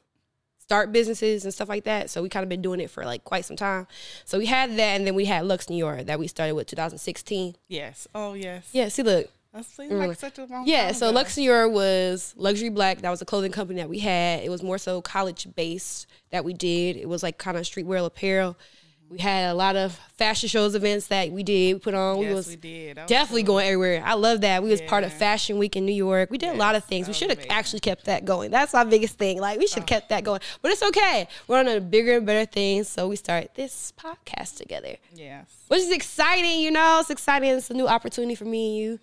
start 0.59 0.91
businesses 0.91 1.45
and 1.45 1.53
stuff 1.53 1.69
like 1.69 1.85
that. 1.85 2.09
So 2.09 2.23
we 2.23 2.31
kind 2.31 2.43
of 2.43 2.49
been 2.49 2.63
doing 2.63 2.81
it 2.81 2.91
for 2.91 3.05
like 3.05 3.25
quite 3.25 3.45
some 3.45 3.57
time. 3.57 3.87
So 4.25 4.39
we 4.39 4.47
had 4.47 4.71
that, 4.71 4.97
and 4.97 5.07
then 5.07 5.15
we 5.15 5.27
had 5.27 5.45
Lux 5.45 5.69
New 5.69 5.77
York 5.77 6.07
that 6.07 6.19
we 6.19 6.29
started 6.29 6.55
with 6.55 6.67
2016. 6.69 7.57
Yes. 7.69 8.09
Oh 8.15 8.33
yes. 8.33 8.71
Yeah, 8.73 8.89
see, 8.89 9.03
look, 9.03 9.29
That 9.53 9.67
seems 9.67 9.93
like 9.93 10.11
mm. 10.11 10.17
such 10.17 10.39
a 10.39 10.47
long 10.47 10.67
yeah. 10.67 10.93
So 10.93 11.09
ago. 11.09 11.17
Lux 11.17 11.37
New 11.37 11.43
York 11.43 11.73
was 11.73 12.35
luxury 12.39 12.71
black. 12.71 13.03
That 13.03 13.11
was 13.11 13.21
a 13.21 13.27
clothing 13.27 13.53
company 13.53 13.81
that 13.81 13.91
we 13.91 13.99
had. 13.99 14.43
It 14.43 14.49
was 14.49 14.63
more 14.63 14.79
so 14.79 15.03
college 15.03 15.47
based 15.55 16.07
that 16.31 16.43
we 16.43 16.55
did. 16.55 16.97
It 16.97 17.09
was 17.09 17.23
like 17.23 17.37
kind 17.37 17.59
of 17.59 17.65
streetwear 17.65 18.07
apparel. 18.07 18.57
We 19.11 19.19
had 19.19 19.51
a 19.51 19.55
lot 19.55 19.75
of 19.75 19.93
fashion 20.17 20.49
shows 20.49 20.77
events 20.77 21.09
that 21.09 21.33
we 21.33 21.43
did. 21.43 21.75
We 21.75 21.81
put 21.81 21.95
on. 21.95 22.19
Yes, 22.19 22.29
we 22.29 22.35
was 22.35 22.49
we 22.49 22.57
did. 22.57 22.97
Was 22.97 23.07
definitely 23.09 23.43
going 23.43 23.67
everywhere. 23.67 24.05
I 24.07 24.15
love 24.15 24.43
that. 24.43 24.63
We 24.63 24.71
was 24.71 24.81
part 24.83 25.03
of 25.03 25.13
Fashion 25.13 25.59
Week 25.59 25.75
in 25.75 25.85
New 25.85 25.93
York. 25.93 26.31
We 26.31 26.39
did 26.39 26.51
a 26.51 26.57
lot 26.57 26.77
of 26.77 26.85
things. 26.85 27.09
We 27.09 27.15
should 27.15 27.29
have 27.31 27.45
actually 27.51 27.81
kept 27.81 28.05
that 28.05 28.25
going. 28.25 28.53
That's 28.53 28.73
my 28.73 28.85
biggest 28.85 29.19
thing. 29.19 29.41
Like 29.41 29.59
we 29.59 29.67
should 29.67 29.81
have 29.81 29.85
oh. 29.85 29.87
kept 29.87 30.11
that 30.11 30.23
going. 30.23 30.41
But 30.63 30.71
it's 30.71 30.83
okay. 30.85 31.27
We're 31.49 31.59
on 31.59 31.67
a 31.67 31.81
bigger 31.81 32.19
and 32.19 32.25
better 32.25 32.49
thing. 32.49 32.85
So 32.85 33.09
we 33.09 33.17
start 33.17 33.57
this 33.57 33.93
podcast 33.99 34.59
together, 34.59 34.95
Yes. 35.13 35.47
which 35.67 35.81
is 35.81 35.91
exciting. 35.91 36.61
You 36.61 36.71
know, 36.71 36.99
it's 37.01 37.11
exciting. 37.11 37.51
It's 37.51 37.69
a 37.69 37.75
new 37.75 37.89
opportunity 37.89 38.37
for 38.37 38.45
me 38.45 38.69
and 38.69 38.77
you. 38.79 38.99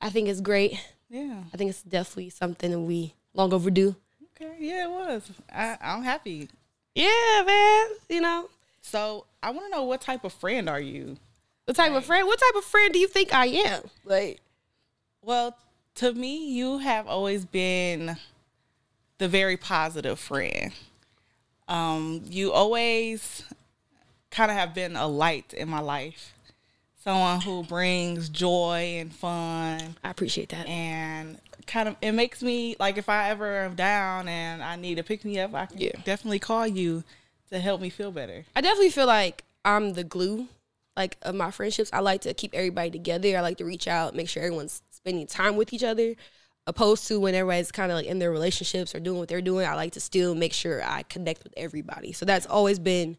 I 0.00 0.10
think 0.10 0.28
it's 0.28 0.40
great. 0.40 0.80
Yeah. 1.08 1.44
I 1.52 1.56
think 1.56 1.70
it's 1.70 1.82
definitely 1.82 2.30
something 2.30 2.72
that 2.72 2.80
we 2.80 3.14
long 3.34 3.52
overdue. 3.52 3.94
Okay. 4.34 4.56
Yeah, 4.58 4.86
it 4.86 4.90
was. 4.90 5.30
I, 5.52 5.78
I'm 5.80 6.02
happy. 6.02 6.48
Yeah, 6.96 7.44
man. 7.46 7.86
You 8.08 8.20
know, 8.20 8.48
So 8.86 9.24
I 9.42 9.50
want 9.50 9.64
to 9.66 9.70
know 9.70 9.84
what 9.84 10.00
type 10.02 10.24
of 10.24 10.32
friend 10.32 10.68
are 10.68 10.80
you? 10.80 11.16
what 11.64 11.74
type 11.76 11.92
of 11.92 12.04
friend? 12.04 12.26
What 12.26 12.38
type 12.38 12.54
of 12.56 12.64
friend 12.64 12.92
do 12.92 12.98
you 12.98 13.08
think 13.08 13.32
I 13.34 13.46
am? 13.46 13.82
Like, 14.04 14.40
Well, 15.22 15.56
to 15.96 16.12
me, 16.12 16.50
you 16.52 16.78
have 16.78 17.06
always 17.06 17.46
been 17.46 18.16
the 19.18 19.26
very 19.28 19.56
positive 19.56 20.18
friend. 20.18 20.72
Um, 21.66 22.22
you 22.28 22.52
always 22.52 23.44
kind 24.30 24.50
of 24.50 24.56
have 24.58 24.74
been 24.74 24.96
a 24.96 25.06
light 25.06 25.54
in 25.54 25.68
my 25.70 25.80
life. 25.80 26.34
Someone 27.02 27.40
who 27.40 27.62
brings 27.64 28.28
joy 28.28 28.96
and 28.98 29.14
fun 29.14 29.96
I 30.04 30.10
appreciate 30.10 30.50
that. 30.50 30.66
and 30.66 31.38
kind 31.66 31.88
of 31.88 31.96
it 32.02 32.12
makes 32.12 32.42
me 32.42 32.76
like 32.78 32.98
if 32.98 33.08
I 33.08 33.30
ever 33.30 33.62
am 33.64 33.74
down 33.74 34.28
and 34.28 34.62
I 34.62 34.76
need 34.76 34.96
to 34.96 35.02
pick 35.02 35.24
me 35.24 35.40
up, 35.40 35.54
I 35.54 35.64
can 35.66 35.78
Yeah. 35.80 35.92
definitely 36.04 36.38
call 36.38 36.66
you 36.66 37.02
to 37.54 37.60
help 37.60 37.80
me 37.80 37.90
feel 37.90 38.12
better. 38.12 38.44
I 38.54 38.60
definitely 38.60 38.90
feel 38.90 39.06
like 39.06 39.44
I'm 39.64 39.94
the 39.94 40.04
glue, 40.04 40.48
like 40.96 41.16
of 41.22 41.34
my 41.34 41.50
friendships. 41.50 41.90
I 41.92 42.00
like 42.00 42.22
to 42.22 42.34
keep 42.34 42.54
everybody 42.54 42.90
together. 42.90 43.36
I 43.36 43.40
like 43.40 43.58
to 43.58 43.64
reach 43.64 43.88
out, 43.88 44.14
make 44.14 44.28
sure 44.28 44.42
everyone's 44.42 44.82
spending 44.90 45.26
time 45.26 45.56
with 45.56 45.72
each 45.72 45.84
other, 45.84 46.14
opposed 46.66 47.06
to 47.08 47.20
when 47.20 47.34
everybody's 47.34 47.72
kind 47.72 47.90
of 47.90 47.96
like 47.96 48.06
in 48.06 48.18
their 48.18 48.30
relationships 48.30 48.94
or 48.94 49.00
doing 49.00 49.18
what 49.18 49.28
they're 49.28 49.42
doing. 49.42 49.66
I 49.66 49.74
like 49.74 49.92
to 49.92 50.00
still 50.00 50.34
make 50.34 50.52
sure 50.52 50.82
I 50.84 51.02
connect 51.04 51.44
with 51.44 51.54
everybody. 51.56 52.12
So 52.12 52.24
that's 52.24 52.46
always 52.46 52.78
been 52.78 53.16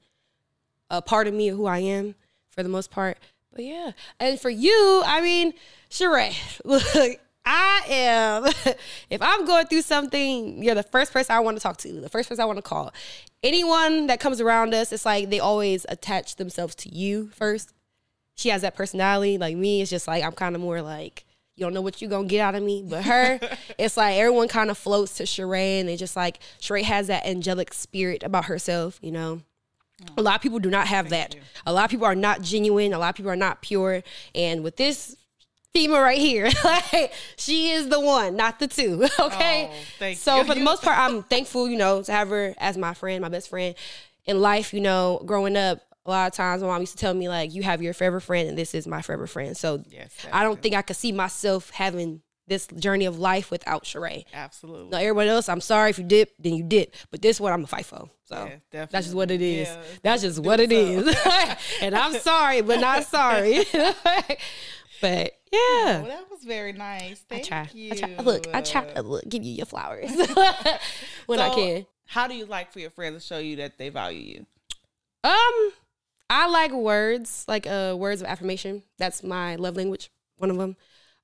a 0.89 1.01
part 1.01 1.27
of 1.27 1.33
me 1.33 1.47
who 1.47 1.65
I 1.65 1.79
am 1.79 2.15
for 2.49 2.63
the 2.63 2.69
most 2.69 2.91
part. 2.91 3.17
But 3.51 3.63
yeah, 3.63 3.91
and 4.19 4.39
for 4.39 4.49
you, 4.49 5.01
I 5.05 5.21
mean, 5.21 5.53
Sheree, 5.89 6.35
look, 6.65 7.19
I 7.45 7.81
am. 7.87 8.45
if 9.09 9.21
I'm 9.21 9.45
going 9.45 9.67
through 9.67 9.83
something, 9.83 10.63
you're 10.63 10.75
the 10.75 10.83
first 10.83 11.13
person 11.13 11.35
I 11.35 11.39
want 11.39 11.57
to 11.57 11.61
talk 11.63 11.77
to, 11.77 12.01
the 12.01 12.09
first 12.09 12.29
person 12.29 12.41
I 12.41 12.45
want 12.45 12.57
to 12.57 12.63
call. 12.63 12.93
Anyone 13.43 14.07
that 14.07 14.19
comes 14.19 14.41
around 14.41 14.73
us, 14.73 14.91
it's 14.91 15.05
like 15.05 15.29
they 15.29 15.39
always 15.39 15.85
attach 15.89 16.37
themselves 16.37 16.75
to 16.75 16.89
you 16.89 17.29
first. 17.29 17.73
She 18.35 18.49
has 18.49 18.63
that 18.63 18.75
personality. 18.75 19.37
Like 19.37 19.55
me, 19.55 19.81
it's 19.81 19.91
just 19.91 20.07
like 20.07 20.23
I'm 20.23 20.31
kind 20.31 20.55
of 20.55 20.61
more 20.61 20.81
like 20.81 21.25
you 21.55 21.65
don't 21.65 21.73
know 21.73 21.81
what 21.81 22.01
you're 22.01 22.09
gonna 22.09 22.27
get 22.27 22.41
out 22.41 22.55
of 22.55 22.63
me. 22.63 22.83
But 22.85 23.03
her, 23.05 23.39
it's 23.77 23.97
like 23.97 24.17
everyone 24.17 24.47
kind 24.47 24.69
of 24.69 24.77
floats 24.77 25.17
to 25.17 25.23
Sheree, 25.23 25.79
and 25.79 25.87
they 25.87 25.95
just 25.95 26.15
like 26.15 26.39
Sheree 26.59 26.83
has 26.83 27.07
that 27.07 27.25
angelic 27.25 27.73
spirit 27.73 28.23
about 28.23 28.45
herself, 28.45 28.99
you 29.01 29.11
know. 29.11 29.41
A 30.17 30.21
lot 30.21 30.35
of 30.35 30.41
people 30.41 30.59
do 30.59 30.69
not 30.69 30.87
have 30.87 31.09
that. 31.09 31.35
A 31.65 31.71
lot 31.71 31.85
of 31.85 31.91
people 31.91 32.05
are 32.05 32.15
not 32.15 32.41
genuine. 32.41 32.91
A 32.91 32.99
lot 32.99 33.09
of 33.09 33.15
people 33.15 33.31
are 33.31 33.37
not 33.37 33.61
pure. 33.61 34.03
And 34.33 34.61
with 34.61 34.75
this 34.75 35.15
female 35.75 35.99
right 35.99 36.17
here, 36.17 36.49
like 36.63 37.11
she 37.35 37.71
is 37.71 37.89
the 37.89 37.99
one, 37.99 38.35
not 38.37 38.59
the 38.59 38.67
two. 38.67 39.05
Okay. 39.19 39.69
Oh, 40.01 40.13
so 40.13 40.37
you. 40.37 40.43
for 40.45 40.55
the 40.55 40.61
most 40.61 40.81
part, 40.81 40.97
I'm 40.97 41.23
thankful, 41.33 41.67
you 41.67 41.77
know, 41.77 42.01
to 42.01 42.11
have 42.11 42.29
her 42.29 42.55
as 42.57 42.77
my 42.77 42.93
friend, 42.93 43.21
my 43.21 43.29
best 43.29 43.49
friend 43.49 43.75
in 44.25 44.39
life. 44.39 44.73
You 44.73 44.81
know, 44.81 45.21
growing 45.25 45.57
up, 45.57 45.81
a 46.05 46.09
lot 46.09 46.27
of 46.27 46.33
times 46.33 46.61
my 46.61 46.67
mom 46.69 46.81
used 46.81 46.93
to 46.93 46.97
tell 46.97 47.13
me 47.13 47.27
like, 47.27 47.53
you 47.53 47.63
have 47.63 47.81
your 47.81 47.93
forever 47.93 48.19
friend 48.19 48.47
and 48.47 48.57
this 48.57 48.73
is 48.73 48.87
my 48.87 49.01
forever 49.01 49.27
friend. 49.27 49.57
So 49.57 49.83
Yes, 49.89 50.15
I 50.31 50.43
don't 50.43 50.61
think 50.61 50.75
I 50.75 50.81
could 50.81 50.95
see 50.95 51.11
myself 51.11 51.71
having 51.71 52.21
this 52.47 52.67
journey 52.67 53.05
of 53.05 53.17
life 53.17 53.49
without 53.49 53.85
Sheree. 53.85 54.23
absolutely. 54.31 54.89
No, 54.91 54.97
everybody 54.99 55.29
else, 55.29 55.49
I'm 55.49 55.61
sorry 55.61 55.89
if 55.89 55.97
you 55.97 56.05
dip, 56.05 56.31
then 56.39 56.53
you 56.53 56.63
dip. 56.63 56.93
But 57.09 57.21
this 57.23 57.39
one 57.41 57.51
I'm 57.51 57.63
a 57.63 57.67
fight 57.67 57.85
for. 57.87 58.07
So 58.25 58.49
Yeah, 58.71 58.85
that's 58.91 59.07
just 59.07 59.15
what 59.15 59.31
it 59.31 59.41
is. 59.41 59.67
Yeah, 59.67 59.81
that's 60.03 60.21
just 60.21 60.39
what 60.39 60.59
it 60.59 60.71
is. 60.71 61.03
and 61.81 61.95
I'm 61.95 62.13
sorry, 62.19 62.61
but 62.61 62.79
not 62.79 63.03
sorry. 63.05 63.65
But 65.01 65.33
yeah. 65.51 66.01
Well, 66.01 66.05
that 66.05 66.29
was 66.29 66.43
very 66.43 66.73
nice. 66.73 67.23
I 67.29 67.35
Thank 67.35 67.47
try. 67.47 67.69
you. 67.73 67.91
I 67.91 67.95
try. 67.95 68.15
Look, 68.17 68.47
I 68.53 68.61
try 68.61 68.85
to 68.93 69.01
look, 69.01 69.27
give 69.27 69.43
you 69.43 69.53
your 69.53 69.65
flowers 69.65 70.09
when 71.25 71.39
I 71.39 71.49
can. 71.49 71.85
How 72.05 72.27
do 72.27 72.35
you 72.35 72.45
like 72.45 72.71
for 72.71 72.79
your 72.79 72.91
friends 72.91 73.21
to 73.23 73.27
show 73.27 73.39
you 73.39 73.57
that 73.57 73.77
they 73.77 73.89
value 73.89 74.19
you? 74.19 74.45
Um, 75.23 75.71
I 76.29 76.47
like 76.47 76.71
words, 76.71 77.45
like 77.47 77.65
uh, 77.67 77.95
words 77.97 78.21
of 78.21 78.27
affirmation. 78.27 78.83
That's 78.97 79.23
my 79.23 79.55
love 79.55 79.75
language. 79.75 80.11
One 80.37 80.51
of 80.51 80.57
them. 80.57 80.75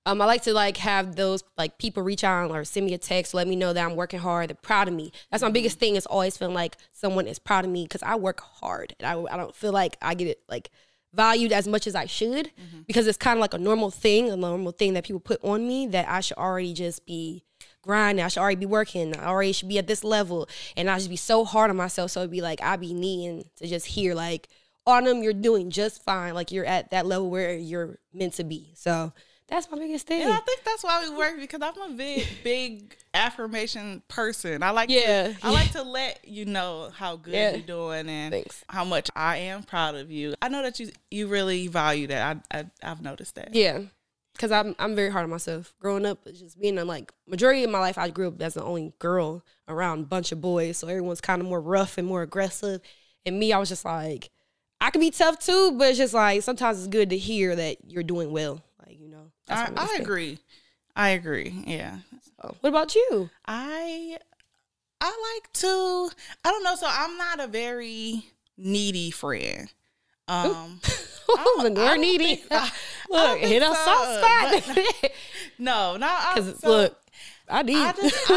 Um, 0.05 0.19
I 0.19 0.25
like 0.25 0.41
to 0.43 0.53
like 0.53 0.77
have 0.77 1.15
those 1.15 1.43
like 1.57 1.77
people 1.77 2.01
reach 2.01 2.23
out 2.23 2.49
or 2.49 2.63
send 2.63 2.87
me 2.87 2.93
a 2.95 2.97
text, 2.97 3.35
let 3.35 3.47
me 3.47 3.55
know 3.55 3.71
that 3.71 3.85
I'm 3.85 3.95
working 3.95 4.19
hard, 4.19 4.49
they're 4.49 4.55
proud 4.55 4.87
of 4.87 4.95
me. 4.95 5.11
That's 5.29 5.43
my 5.43 5.51
biggest 5.51 5.77
thing 5.77 5.95
is 5.95 6.07
always 6.07 6.37
feeling 6.37 6.55
like 6.55 6.75
someone 6.91 7.27
is 7.27 7.37
proud 7.37 7.65
of 7.65 7.71
me 7.71 7.83
because 7.83 8.01
I 8.01 8.15
work 8.15 8.41
hard 8.41 8.95
and 8.99 9.07
I, 9.07 9.33
I 9.33 9.37
don't 9.37 9.55
feel 9.55 9.71
like 9.71 9.97
I 10.01 10.15
get 10.15 10.27
it 10.27 10.41
like 10.49 10.71
valued 11.13 11.51
as 11.51 11.67
much 11.67 11.87
as 11.87 11.95
I 11.95 12.05
should 12.05 12.47
mm-hmm. 12.47 12.81
because 12.87 13.07
it's 13.07 13.17
kind 13.17 13.37
of 13.37 13.41
like 13.41 13.53
a 13.53 13.57
normal 13.57 13.91
thing, 13.91 14.29
a 14.29 14.37
normal 14.37 14.71
thing 14.71 14.93
that 14.93 15.03
people 15.03 15.19
put 15.19 15.43
on 15.43 15.67
me 15.67 15.87
that 15.87 16.07
I 16.07 16.21
should 16.21 16.37
already 16.37 16.73
just 16.73 17.05
be 17.05 17.43
grinding. 17.81 18.23
I 18.23 18.27
should 18.27 18.41
already 18.41 18.57
be 18.57 18.65
working. 18.65 19.15
I 19.17 19.25
already 19.25 19.51
should 19.51 19.69
be 19.69 19.77
at 19.77 19.87
this 19.87 20.03
level. 20.03 20.47
And 20.77 20.89
I 20.89 20.97
should 20.99 21.09
be 21.09 21.15
so 21.15 21.43
hard 21.43 21.69
on 21.69 21.77
myself. 21.77 22.11
So 22.11 22.21
it'd 22.21 22.31
be 22.31 22.41
like 22.41 22.61
I'd 22.61 22.79
be 22.79 22.93
needing 22.93 23.45
to 23.57 23.67
just 23.67 23.85
hear 23.87 24.15
like, 24.15 24.47
Autumn, 24.85 25.21
you're 25.21 25.33
doing 25.33 25.69
just 25.69 26.03
fine. 26.03 26.33
Like 26.33 26.51
you're 26.51 26.65
at 26.65 26.91
that 26.91 27.05
level 27.05 27.29
where 27.29 27.55
you're 27.55 27.99
meant 28.13 28.33
to 28.33 28.43
be. 28.43 28.73
So 28.75 29.13
that's 29.51 29.69
my 29.69 29.77
biggest 29.77 30.07
thing. 30.07 30.23
And 30.23 30.31
I 30.33 30.37
think 30.37 30.63
that's 30.63 30.83
why 30.83 31.07
we 31.07 31.15
work 31.15 31.35
because 31.39 31.61
I'm 31.61 31.91
a 31.91 31.93
big, 31.95 32.25
big 32.43 32.95
affirmation 33.13 34.01
person. 34.07 34.63
I 34.63 34.71
like, 34.71 34.89
Yeah. 34.89 35.33
to, 35.33 35.37
I 35.43 35.51
like 35.51 35.71
to 35.73 35.83
let 35.83 36.19
you 36.27 36.45
know 36.45 36.89
how 36.95 37.17
good 37.17 37.33
Yeah. 37.33 37.51
you're 37.51 37.59
doing 37.61 38.09
and 38.09 38.31
Thanks. 38.31 38.63
how 38.69 38.83
much 38.85 39.09
I 39.15 39.37
am 39.37 39.63
proud 39.63 39.95
of 39.95 40.09
you. 40.11 40.33
I 40.41 40.47
know 40.49 40.63
that 40.63 40.79
you 40.79 40.91
you 41.11 41.27
really 41.27 41.67
value 41.67 42.07
that. 42.07 42.37
I, 42.51 42.59
I 42.59 42.65
I've 42.83 43.01
noticed 43.01 43.35
that. 43.35 43.53
Yeah. 43.53 43.81
Cause 44.37 44.51
I'm 44.51 44.75
I'm 44.79 44.95
very 44.95 45.11
hard 45.11 45.25
on 45.25 45.29
myself. 45.29 45.73
Growing 45.79 46.05
up, 46.05 46.19
just 46.25 46.59
being 46.59 46.77
a, 46.79 46.85
like 46.85 47.11
majority 47.27 47.63
of 47.63 47.69
my 47.69 47.79
life, 47.79 47.97
I 47.97 48.09
grew 48.09 48.29
up 48.29 48.41
as 48.41 48.53
the 48.55 48.63
only 48.63 48.93
girl 48.99 49.43
around 49.67 49.99
a 49.99 50.03
bunch 50.03 50.31
of 50.31 50.41
boys, 50.41 50.77
so 50.77 50.87
everyone's 50.87 51.21
kind 51.21 51.41
of 51.41 51.47
more 51.47 51.61
rough 51.61 51.97
and 51.97 52.07
more 52.07 52.21
aggressive. 52.23 52.81
And 53.25 53.37
me, 53.39 53.53
I 53.53 53.59
was 53.59 53.69
just 53.69 53.85
like, 53.85 54.31
I 54.79 54.89
can 54.89 55.01
be 55.01 55.11
tough 55.11 55.37
too, 55.37 55.73
but 55.77 55.89
it's 55.89 55.97
just 55.97 56.13
like 56.13 56.41
sometimes 56.41 56.79
it's 56.79 56.87
good 56.87 57.09
to 57.11 57.17
hear 57.17 57.55
that 57.55 57.77
you're 57.87 58.01
doing 58.03 58.31
well. 58.31 58.63
Like 58.91 58.99
you 58.99 59.07
know, 59.07 59.31
I, 59.47 59.69
I 59.77 59.97
agree. 60.01 60.37
I 60.97 61.09
agree. 61.11 61.63
Yeah. 61.65 61.99
So, 62.41 62.55
what 62.59 62.69
about 62.69 62.93
you? 62.93 63.29
I 63.45 64.17
I 64.99 65.05
like 65.41 65.53
to 65.53 66.09
I 66.43 66.49
don't 66.51 66.63
know, 66.63 66.75
so 66.75 66.87
I'm 66.89 67.15
not 67.17 67.39
a 67.39 67.47
very 67.47 68.25
needy 68.57 69.09
friend. 69.11 69.71
Um 70.27 70.81
Oh, 71.29 71.59
don't- 71.61 71.73
the 71.75 71.81
I 71.81 71.87
don't 71.91 72.01
needy. 72.01 72.35
think- 72.35 72.47
I- 72.51 72.71
look, 73.09 73.39
hit 73.39 73.63
a 73.63 73.73
soft 73.73 74.17
spot. 74.65 75.11
no, 75.57 75.95
no, 75.95 76.07
I- 76.07 76.33
Because 76.35 76.59
so 76.59 76.67
look, 76.69 76.97
I 77.47 77.63
need. 77.63 77.77
I 77.77 77.93
just 77.93 78.29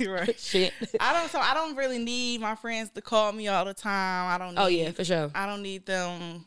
I, 0.00 0.06
right. 0.06 0.40
shit. 0.40 0.72
I 0.98 1.12
don't 1.12 1.30
so 1.30 1.38
I 1.38 1.54
don't 1.54 1.76
really 1.76 1.98
need 1.98 2.40
my 2.40 2.56
friends 2.56 2.90
to 2.96 3.00
call 3.00 3.30
me 3.30 3.46
all 3.46 3.64
the 3.64 3.74
time. 3.74 4.32
I 4.32 4.38
don't 4.44 4.56
need, 4.56 4.60
Oh 4.60 4.66
yeah, 4.66 4.90
for 4.90 5.04
sure. 5.04 5.30
I 5.36 5.46
don't 5.46 5.62
need 5.62 5.86
them 5.86 6.44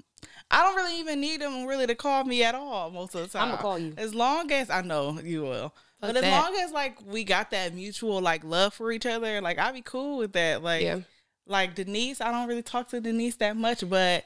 I 0.52 0.64
don't 0.64 0.76
really 0.76 1.00
even 1.00 1.20
need 1.20 1.42
them 1.42 1.66
really 1.66 1.88
to 1.88 1.96
call 1.96 2.24
me 2.24 2.44
at 2.44 2.56
all 2.56 2.92
most 2.92 3.16
of 3.16 3.22
the 3.22 3.28
time. 3.38 3.50
I'ma 3.50 3.58
call 3.58 3.80
you. 3.80 3.94
As 3.98 4.14
long 4.14 4.52
as 4.52 4.70
I 4.70 4.82
know 4.82 5.20
you 5.24 5.42
will. 5.42 5.70
Fuck 6.02 6.10
but 6.14 6.16
as 6.18 6.22
that. 6.22 6.42
long 6.44 6.56
as 6.62 6.72
like 6.72 6.98
we 7.06 7.24
got 7.24 7.52
that 7.52 7.74
mutual 7.74 8.22
like 8.22 8.44
love 8.44 8.74
for 8.74 8.92
each 8.92 9.06
other, 9.06 9.42
like 9.42 9.58
I'd 9.58 9.74
be 9.74 9.82
cool 9.82 10.18
with 10.20 10.34
that. 10.34 10.62
Like 10.64 10.84
Yeah. 10.84 11.00
like 11.48 11.74
Denise, 11.76 12.22
I 12.22 12.32
don't 12.32 12.48
really 12.48 12.62
talk 12.62 12.90
to 12.90 13.02
Denise 13.02 13.38
that 13.38 13.58
much, 13.58 13.88
but 13.90 14.24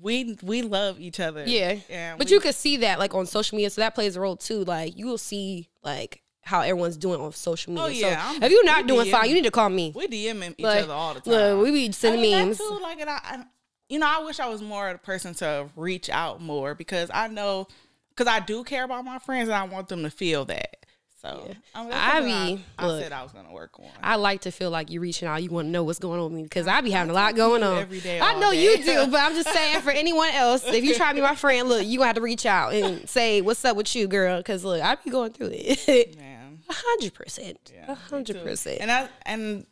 we 0.00 0.36
we 0.42 0.62
love 0.62 0.98
each 1.00 1.20
other. 1.20 1.44
Yeah. 1.46 1.76
And 1.88 2.18
But 2.18 2.28
we- 2.28 2.32
you 2.34 2.40
could 2.40 2.54
see 2.54 2.78
that 2.78 2.98
like 2.98 3.14
on 3.14 3.26
social 3.26 3.56
media, 3.56 3.70
so 3.70 3.80
that 3.80 3.94
plays 3.94 4.16
a 4.16 4.20
role 4.20 4.36
too. 4.36 4.64
Like 4.64 4.96
you 4.96 5.06
will 5.06 5.18
see 5.18 5.68
like 5.84 6.22
how 6.42 6.62
everyone's 6.62 6.96
doing 6.96 7.20
on 7.20 7.32
social 7.32 7.78
oh, 7.78 7.88
media. 7.88 8.06
Oh, 8.06 8.10
yeah, 8.10 8.22
So 8.22 8.32
I'm- 8.34 8.42
if 8.42 8.50
you're 8.50 8.64
not 8.64 8.86
doing 8.86 9.10
fine, 9.10 9.28
you 9.28 9.34
need 9.34 9.44
to 9.44 9.50
call 9.50 9.68
me. 9.68 9.92
we 9.94 10.08
DM 10.08 10.42
each 10.58 10.64
Like, 10.64 10.84
other 10.84 10.92
all 10.94 11.14
the 11.14 11.20
time. 11.20 11.32
Look, 11.32 11.64
we 11.64 11.70
be 11.70 11.92
sending 11.92 12.20
I 12.20 12.22
mean, 12.38 12.46
memes. 12.48 12.58
too, 12.58 12.78
like, 12.82 12.98
and 12.98 13.10
I, 13.10 13.20
I, 13.22 13.44
you 13.90 13.98
know, 13.98 14.06
I 14.08 14.24
wish 14.24 14.40
I 14.40 14.48
was 14.48 14.62
more 14.62 14.88
of 14.88 14.94
the 14.94 14.98
person 15.04 15.34
to 15.34 15.68
reach 15.76 16.08
out 16.08 16.40
more 16.40 16.74
because 16.74 17.10
I 17.12 17.28
know, 17.28 17.68
because 18.10 18.26
I 18.32 18.40
do 18.40 18.64
care 18.64 18.84
about 18.84 19.04
my 19.04 19.18
friends 19.18 19.48
and 19.48 19.54
I 19.56 19.64
want 19.64 19.88
them 19.88 20.02
to 20.04 20.10
feel 20.10 20.44
that. 20.46 20.76
So 21.20 21.54
I, 21.74 21.82
mean, 21.82 21.92
I 21.92 22.20
be- 22.22 22.64
I, 22.78 22.84
I 22.84 22.86
look, 22.86 23.02
said 23.02 23.12
I 23.12 23.22
was 23.22 23.32
gonna 23.32 23.52
work 23.52 23.78
on. 23.78 23.90
I 24.02 24.16
like 24.16 24.40
to 24.42 24.50
feel 24.50 24.70
like 24.70 24.90
you 24.90 25.00
reaching 25.00 25.28
out. 25.28 25.42
You 25.42 25.50
want 25.50 25.66
to 25.66 25.70
know 25.70 25.82
what's 25.84 25.98
going 25.98 26.18
on 26.18 26.24
with 26.24 26.32
me 26.32 26.44
because 26.44 26.66
I 26.66 26.80
be 26.80 26.90
having 26.92 27.10
a 27.10 27.14
lot 27.14 27.36
going 27.36 27.62
on. 27.62 27.76
every 27.76 28.00
day, 28.00 28.18
I 28.18 28.38
know 28.40 28.52
day. 28.52 28.62
you 28.78 28.82
do, 28.82 29.06
but 29.10 29.20
I'm 29.20 29.34
just 29.34 29.50
saying 29.52 29.82
for 29.82 29.90
anyone 29.90 30.30
else, 30.30 30.64
if 30.66 30.82
you 30.82 30.94
try 30.94 31.10
to 31.10 31.14
be 31.14 31.20
my 31.20 31.34
friend, 31.34 31.68
look, 31.68 31.84
you 31.84 31.98
gonna 31.98 32.06
have 32.06 32.16
to 32.16 32.22
reach 32.22 32.46
out 32.46 32.72
and 32.72 33.06
say 33.06 33.42
what's 33.42 33.62
up 33.66 33.76
with 33.76 33.94
you, 33.94 34.08
girl. 34.08 34.38
Because 34.38 34.64
look, 34.64 34.80
I 34.82 34.94
be 34.94 35.10
going 35.10 35.32
through 35.32 35.50
it. 35.52 36.16
Man, 36.18 36.60
A 36.70 36.72
hundred 36.72 37.12
percent. 37.12 37.70
yeah, 37.74 37.92
A 37.92 37.94
hundred 37.94 38.42
percent. 38.42 38.80
And 38.80 38.90
I 38.90 39.08
and 39.26 39.66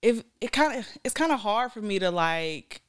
if 0.00 0.24
it 0.40 0.50
kind 0.50 0.78
of 0.78 0.88
it's 1.04 1.12
kind 1.14 1.30
of 1.32 1.40
hard 1.40 1.72
for 1.72 1.82
me 1.82 1.98
to 1.98 2.10
like 2.10 2.80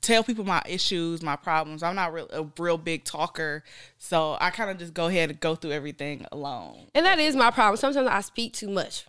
tell 0.00 0.22
people 0.22 0.44
my 0.44 0.62
issues, 0.68 1.22
my 1.22 1.36
problems. 1.36 1.82
I'm 1.82 1.94
not 1.94 2.12
real, 2.12 2.28
a 2.32 2.46
real 2.58 2.78
big 2.78 3.04
talker, 3.04 3.62
so 3.98 4.36
I 4.40 4.50
kind 4.50 4.70
of 4.70 4.78
just 4.78 4.94
go 4.94 5.06
ahead 5.06 5.30
and 5.30 5.40
go 5.40 5.54
through 5.54 5.72
everything 5.72 6.26
alone. 6.32 6.86
And 6.94 7.06
that 7.06 7.18
is 7.18 7.36
my 7.36 7.50
problem. 7.50 7.76
Sometimes 7.76 8.08
I 8.08 8.20
speak 8.20 8.52
too 8.54 8.68
much. 8.68 9.06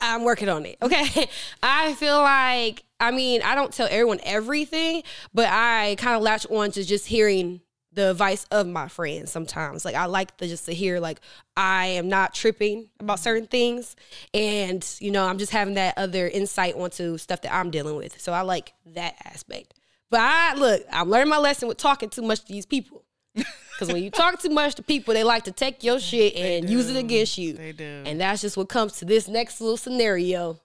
I'm 0.00 0.24
working 0.24 0.48
on 0.48 0.66
it. 0.66 0.78
Okay. 0.86 1.28
I 1.62 1.94
feel 1.94 2.18
like, 2.20 2.84
I 3.00 3.10
mean, 3.10 3.42
I 3.42 3.54
don't 3.54 3.72
tell 3.72 3.88
everyone 3.90 4.20
everything, 4.24 5.02
but 5.34 5.48
I 5.50 5.96
kind 5.98 6.16
of 6.16 6.22
latch 6.22 6.46
on 6.50 6.70
to 6.72 6.84
just 6.84 7.06
hearing 7.06 7.60
the 7.92 8.10
advice 8.10 8.46
of 8.50 8.66
my 8.68 8.88
friends 8.88 9.32
sometimes. 9.32 9.84
Like, 9.84 9.96
I 9.96 10.04
like 10.04 10.36
to 10.36 10.46
just 10.46 10.66
to 10.66 10.74
hear, 10.74 11.00
like, 11.00 11.20
I 11.56 11.86
am 11.86 12.08
not 12.08 12.34
tripping 12.34 12.88
about 13.00 13.18
certain 13.18 13.46
things. 13.46 13.96
And, 14.32 14.86
you 15.00 15.10
know, 15.10 15.26
I'm 15.26 15.38
just 15.38 15.50
having 15.50 15.74
that 15.74 15.96
other 15.96 16.28
insight 16.28 16.76
onto 16.76 17.18
stuff 17.18 17.42
that 17.42 17.52
I'm 17.52 17.70
dealing 17.70 17.96
with. 17.96 18.20
So 18.20 18.32
I 18.32 18.42
like 18.42 18.74
that 18.94 19.16
aspect. 19.24 19.74
But 20.10 20.20
I, 20.20 20.54
look, 20.54 20.82
I 20.92 21.02
learned 21.02 21.30
my 21.30 21.38
lesson 21.38 21.68
with 21.68 21.78
talking 21.78 22.08
too 22.08 22.22
much 22.22 22.40
to 22.40 22.52
these 22.52 22.66
people. 22.66 23.04
Because 23.76 23.92
when 23.92 24.02
you 24.02 24.10
talk 24.10 24.40
too 24.40 24.48
much 24.48 24.76
to 24.76 24.82
people, 24.82 25.12
they 25.12 25.22
like 25.22 25.44
to 25.44 25.52
take 25.52 25.84
your 25.84 26.00
shit 26.00 26.34
and 26.34 26.70
use 26.70 26.88
it 26.88 26.96
against 26.96 27.36
you. 27.36 27.52
They 27.52 27.72
do. 27.72 28.04
And 28.06 28.18
that's 28.18 28.40
just 28.40 28.56
what 28.56 28.70
comes 28.70 28.94
to 29.00 29.04
this 29.04 29.28
next 29.28 29.60
little 29.60 29.76
scenario. 29.76 30.58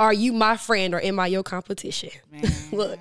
Are 0.00 0.12
you 0.12 0.32
my 0.32 0.56
friend 0.56 0.92
or 0.92 1.00
am 1.00 1.20
I 1.20 1.28
your 1.28 1.44
competition? 1.44 2.10
Look, 2.72 2.98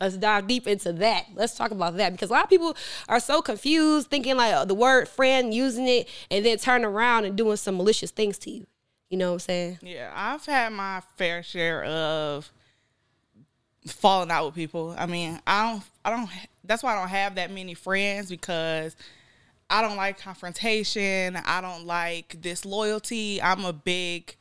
let's 0.00 0.16
dive 0.16 0.46
deep 0.46 0.66
into 0.66 0.94
that. 0.94 1.26
Let's 1.34 1.54
talk 1.54 1.72
about 1.72 1.98
that 1.98 2.12
because 2.12 2.30
a 2.30 2.32
lot 2.32 2.44
of 2.44 2.48
people 2.50 2.74
are 3.06 3.20
so 3.20 3.42
confused, 3.42 4.08
thinking 4.08 4.36
like 4.38 4.54
uh, 4.54 4.64
the 4.64 4.74
word 4.74 5.08
friend, 5.08 5.52
using 5.52 5.86
it, 5.86 6.08
and 6.30 6.44
then 6.44 6.56
turn 6.56 6.82
around 6.82 7.26
and 7.26 7.36
doing 7.36 7.56
some 7.58 7.76
malicious 7.76 8.10
things 8.10 8.38
to 8.38 8.50
you. 8.50 8.66
You 9.10 9.18
know 9.18 9.28
what 9.28 9.34
I'm 9.34 9.40
saying? 9.40 9.78
Yeah, 9.82 10.10
I've 10.14 10.46
had 10.46 10.72
my 10.72 11.02
fair 11.16 11.42
share 11.42 11.84
of 11.84 12.50
falling 13.86 14.30
out 14.30 14.46
with 14.46 14.54
people. 14.54 14.94
I 14.96 15.06
mean, 15.06 15.40
I 15.46 15.72
don't, 15.72 15.82
I 16.04 16.10
don't. 16.10 16.28
That's 16.64 16.82
why 16.82 16.94
I 16.94 17.00
don't 17.00 17.08
have 17.08 17.34
that 17.36 17.50
many 17.50 17.74
friends 17.74 18.30
because 18.30 18.96
I 19.68 19.82
don't 19.82 19.96
like 19.96 20.18
confrontation. 20.18 21.36
I 21.36 21.60
don't 21.60 21.86
like 21.86 22.40
disloyalty. 22.40 23.40
I'm 23.42 23.64
a 23.64 23.72
big, 23.72 24.36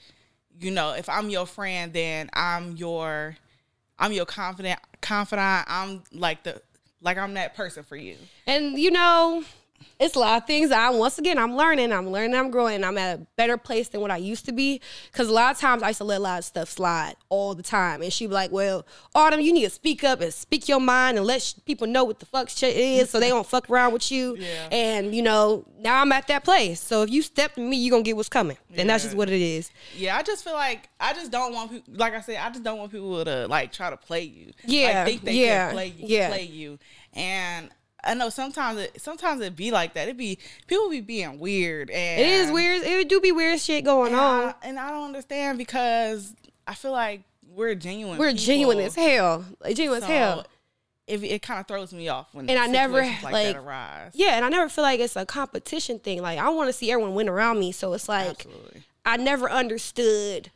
you 0.60 0.72
know, 0.72 0.94
if 0.94 1.08
I'm 1.10 1.30
your 1.30 1.46
friend, 1.46 1.94
then 1.94 2.30
I'm 2.34 2.76
your, 2.76 3.36
I'm 3.98 4.12
your 4.12 4.26
confident 4.26 4.80
confidant. 5.02 5.66
I'm 5.68 6.04
like 6.14 6.44
the, 6.44 6.62
like 7.02 7.18
I'm 7.18 7.34
that 7.36 7.56
person 7.56 7.84
for 7.84 7.96
you. 7.96 8.18
And 8.46 8.78
you 8.78 8.92
know, 8.92 9.44
it's 10.00 10.16
a 10.16 10.20
lot 10.20 10.42
of 10.42 10.48
things 10.48 10.72
I 10.72 10.90
once 10.90 11.18
again 11.18 11.38
I'm 11.38 11.56
learning, 11.56 11.92
I'm 11.92 12.10
learning, 12.10 12.36
I'm 12.36 12.52
growing, 12.52 12.84
I'm 12.84 12.98
at 12.98 13.20
a 13.20 13.28
better 13.36 13.58
place 13.58 13.90
than 13.90 14.02
what 14.02 14.12
I 14.12 14.18
used 14.18 14.46
to 14.46 14.52
be. 14.52 14.82
Cause 15.12 15.28
a 15.28 15.34
lot 15.34 15.54
of 15.54 15.60
times 15.60 15.84
I 15.84 15.90
used 15.90 16.00
to 16.00 16.04
let 16.04 16.20
a 16.20 16.24
lot 16.24 16.40
of 16.40 16.46
stuff 16.46 16.70
slide 16.70 17.16
all 17.30 17.54
the 17.56 17.64
time. 17.64 18.02
And 18.02 18.12
she'd 18.12 18.28
be 18.28 18.34
like, 18.34 18.52
Well, 18.52 18.86
Autumn, 19.16 19.42
you 19.42 19.54
need 19.54 19.64
to 19.64 19.70
speak 19.70 20.04
up 20.04 20.22
and 20.22 20.34
speak 20.34 20.68
your 20.68 20.80
mind 20.80 21.18
and 21.18 21.26
let 21.26 21.42
sh- 21.42 21.54
people 21.66 21.88
know 21.88 22.04
what 22.04 22.20
the 22.20 22.26
fuck 22.26 22.50
shit 22.50 22.76
is 22.76 23.10
so 23.10 23.20
they 23.20 23.30
don't 23.30 23.46
fuck 23.46 23.70
around 23.70 23.94
with 23.94 24.12
you. 24.12 24.36
Yeah. 24.38 24.68
And 24.72 25.16
you 25.16 25.22
know, 25.22 25.66
now 25.80 26.02
I'm 26.02 26.12
at 26.12 26.28
that 26.28 26.44
place. 26.44 26.82
So 26.82 27.04
if 27.04 27.10
you 27.10 27.22
step 27.22 27.56
to 27.56 27.62
me, 27.62 27.78
you're 27.78 27.92
gonna 27.92 28.04
get 28.04 28.16
what's 28.16 28.30
coming. 28.30 28.58
And 28.76 28.90
that's 28.90 29.04
just 29.04 29.16
what 29.16 29.30
it 29.30 29.42
is. 29.42 29.70
Yeah, 29.96 30.16
I 30.16 30.24
just 30.24 30.44
feel 30.44 30.54
like 30.54 30.90
I 31.00 31.14
just 31.14 31.32
don't 31.32 31.54
want 31.54 31.72
people. 31.72 31.94
Like 31.96 32.14
I 32.14 32.22
said, 32.22 32.38
I 32.38 32.50
just 32.50 32.64
don't 32.64 32.78
want 32.78 32.92
people 32.92 33.24
to 33.24 33.48
like 33.48 33.72
try 33.72 33.90
to 33.90 33.98
play 33.98 34.22
you. 34.22 34.52
Yeah, 34.66 35.04
like, 35.04 35.06
think 35.06 35.22
they 35.24 35.34
yeah, 35.34 35.68
can 35.68 35.76
play 35.76 35.88
you, 35.88 36.08
yeah. 36.08 36.28
play 36.30 36.44
you. 36.44 36.80
And 37.14 37.70
I 38.04 38.14
know 38.16 38.30
sometimes 38.30 38.80
it 38.80 39.02
sometimes 39.02 39.42
it 39.42 39.56
be 39.56 39.72
like 39.72 39.94
that. 39.94 40.08
It 40.08 40.18
be 40.18 40.40
people 40.68 40.90
be 40.90 41.02
being 41.02 41.40
weird. 41.40 41.90
And 41.90 42.22
It 42.22 42.28
is 42.28 42.52
weird. 42.52 42.84
It 42.84 43.10
do 43.10 43.20
be 43.22 43.32
weird 43.32 43.60
shit 43.60 43.84
going 43.86 44.12
And 44.14 44.20
on. 44.20 44.44
I, 44.50 44.54
and 44.64 44.80
I 44.80 44.90
don't 44.92 45.06
understand 45.06 45.58
because 45.58 46.34
I 46.68 46.74
feel 46.74 46.92
like 46.92 47.22
we're 47.48 47.76
genuine. 47.76 48.18
We're 48.18 48.30
people. 48.30 48.44
genuine 48.46 48.80
as 48.80 48.96
hell. 48.96 49.46
Like 49.64 49.76
genuine 49.76 50.02
as 50.02 50.08
hell. 50.10 50.46
it, 51.06 51.22
it 51.24 51.42
kind 51.42 51.60
of 51.60 51.68
throws 51.68 51.92
me 51.94 52.08
off 52.10 52.30
when 52.34 52.50
And 52.50 52.58
I 52.58 52.68
never, 52.68 53.02
like, 53.02 53.24
like- 53.24 53.34
that 53.34 53.56
arise. 53.58 54.12
Yeah, 54.16 54.36
and 54.36 54.46
I 54.46 54.50
never 54.50 54.70
feel 54.70 54.84
like 54.84 55.00
it's 55.00 55.16
a 55.16 55.26
competition 55.26 56.00
thing. 56.00 56.22
Like 56.22 56.40
I 56.40 56.50
want 56.50 56.70
to 56.70 56.74
see 56.74 56.92
everyone 56.92 57.14
win 57.14 57.30
around 57.30 57.60
me. 57.60 57.72
So 57.72 57.94
it's 57.94 58.08
like 58.10 58.30
Absolutely. 58.46 58.84
I 59.06 59.18
never 59.18 59.50
understood 59.50 60.52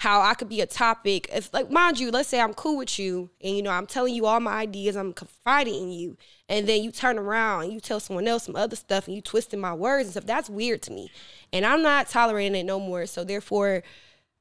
how 0.00 0.22
I 0.22 0.32
could 0.32 0.48
be 0.48 0.62
a 0.62 0.66
topic. 0.66 1.28
If 1.30 1.52
like 1.52 1.70
mind 1.70 2.00
you, 2.00 2.10
let's 2.10 2.30
say 2.30 2.40
I'm 2.40 2.54
cool 2.54 2.78
with 2.78 2.98
you 2.98 3.28
and 3.42 3.54
you 3.54 3.62
know 3.62 3.70
I'm 3.70 3.86
telling 3.86 4.14
you 4.14 4.24
all 4.24 4.40
my 4.40 4.52
ideas, 4.54 4.96
I'm 4.96 5.12
confiding 5.12 5.74
in 5.74 5.92
you, 5.92 6.16
and 6.48 6.66
then 6.66 6.82
you 6.82 6.90
turn 6.90 7.18
around 7.18 7.64
and 7.64 7.72
you 7.74 7.80
tell 7.80 8.00
someone 8.00 8.26
else 8.26 8.44
some 8.44 8.56
other 8.56 8.76
stuff 8.76 9.06
and 9.06 9.14
you 9.14 9.20
twisting 9.20 9.60
my 9.60 9.74
words 9.74 10.06
and 10.06 10.12
stuff. 10.12 10.24
That's 10.24 10.48
weird 10.48 10.80
to 10.82 10.92
me. 10.92 11.10
And 11.52 11.66
I'm 11.66 11.82
not 11.82 12.08
tolerating 12.08 12.56
it 12.56 12.64
no 12.64 12.80
more. 12.80 13.04
So 13.04 13.24
therefore 13.24 13.82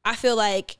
I 0.05 0.15
feel 0.15 0.37
like 0.37 0.77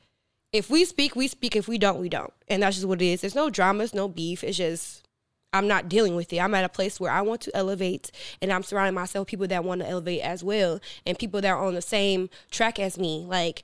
if 0.54 0.70
we 0.70 0.86
speak, 0.86 1.14
we 1.14 1.28
speak. 1.28 1.58
If 1.58 1.68
we 1.68 1.78
don't, 1.78 2.00
we 2.00 2.08
don't. 2.08 2.34
And 2.48 2.64
that's 2.64 2.78
just 2.78 2.88
what 2.88 3.02
it 3.02 3.06
is. 3.06 3.20
There's 3.20 3.36
no 3.36 3.50
dramas, 3.50 3.94
no 3.94 4.08
beef. 4.08 4.46
It's 4.46 4.58
just 4.58 5.06
I'm 5.52 5.68
not 5.68 5.90
dealing 5.90 6.16
with 6.16 6.32
it. 6.32 6.40
I'm 6.40 6.56
at 6.56 6.64
a 6.64 6.70
place 6.70 7.02
where 7.02 7.12
I 7.12 7.20
want 7.20 7.42
to 7.42 7.56
elevate 7.56 8.12
and 8.42 8.54
I'm 8.54 8.64
surrounding 8.64 8.96
myself 8.96 9.28
people 9.28 9.48
that 9.48 9.66
want 9.66 9.82
to 9.82 9.90
elevate 9.90 10.22
as 10.22 10.42
well 10.42 10.80
and 11.06 11.20
people 11.20 11.42
that 11.42 11.50
are 11.50 11.66
on 11.66 11.74
the 11.74 11.82
same 11.82 12.30
track 12.50 12.80
as 12.80 12.98
me. 12.98 13.26
Like 13.28 13.64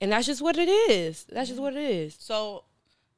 and 0.00 0.12
that's 0.12 0.26
just 0.26 0.42
what 0.42 0.56
it 0.56 0.68
is. 0.68 1.26
That's 1.30 1.48
just 1.48 1.60
what 1.60 1.74
it 1.74 1.82
is. 1.82 2.16
So, 2.18 2.64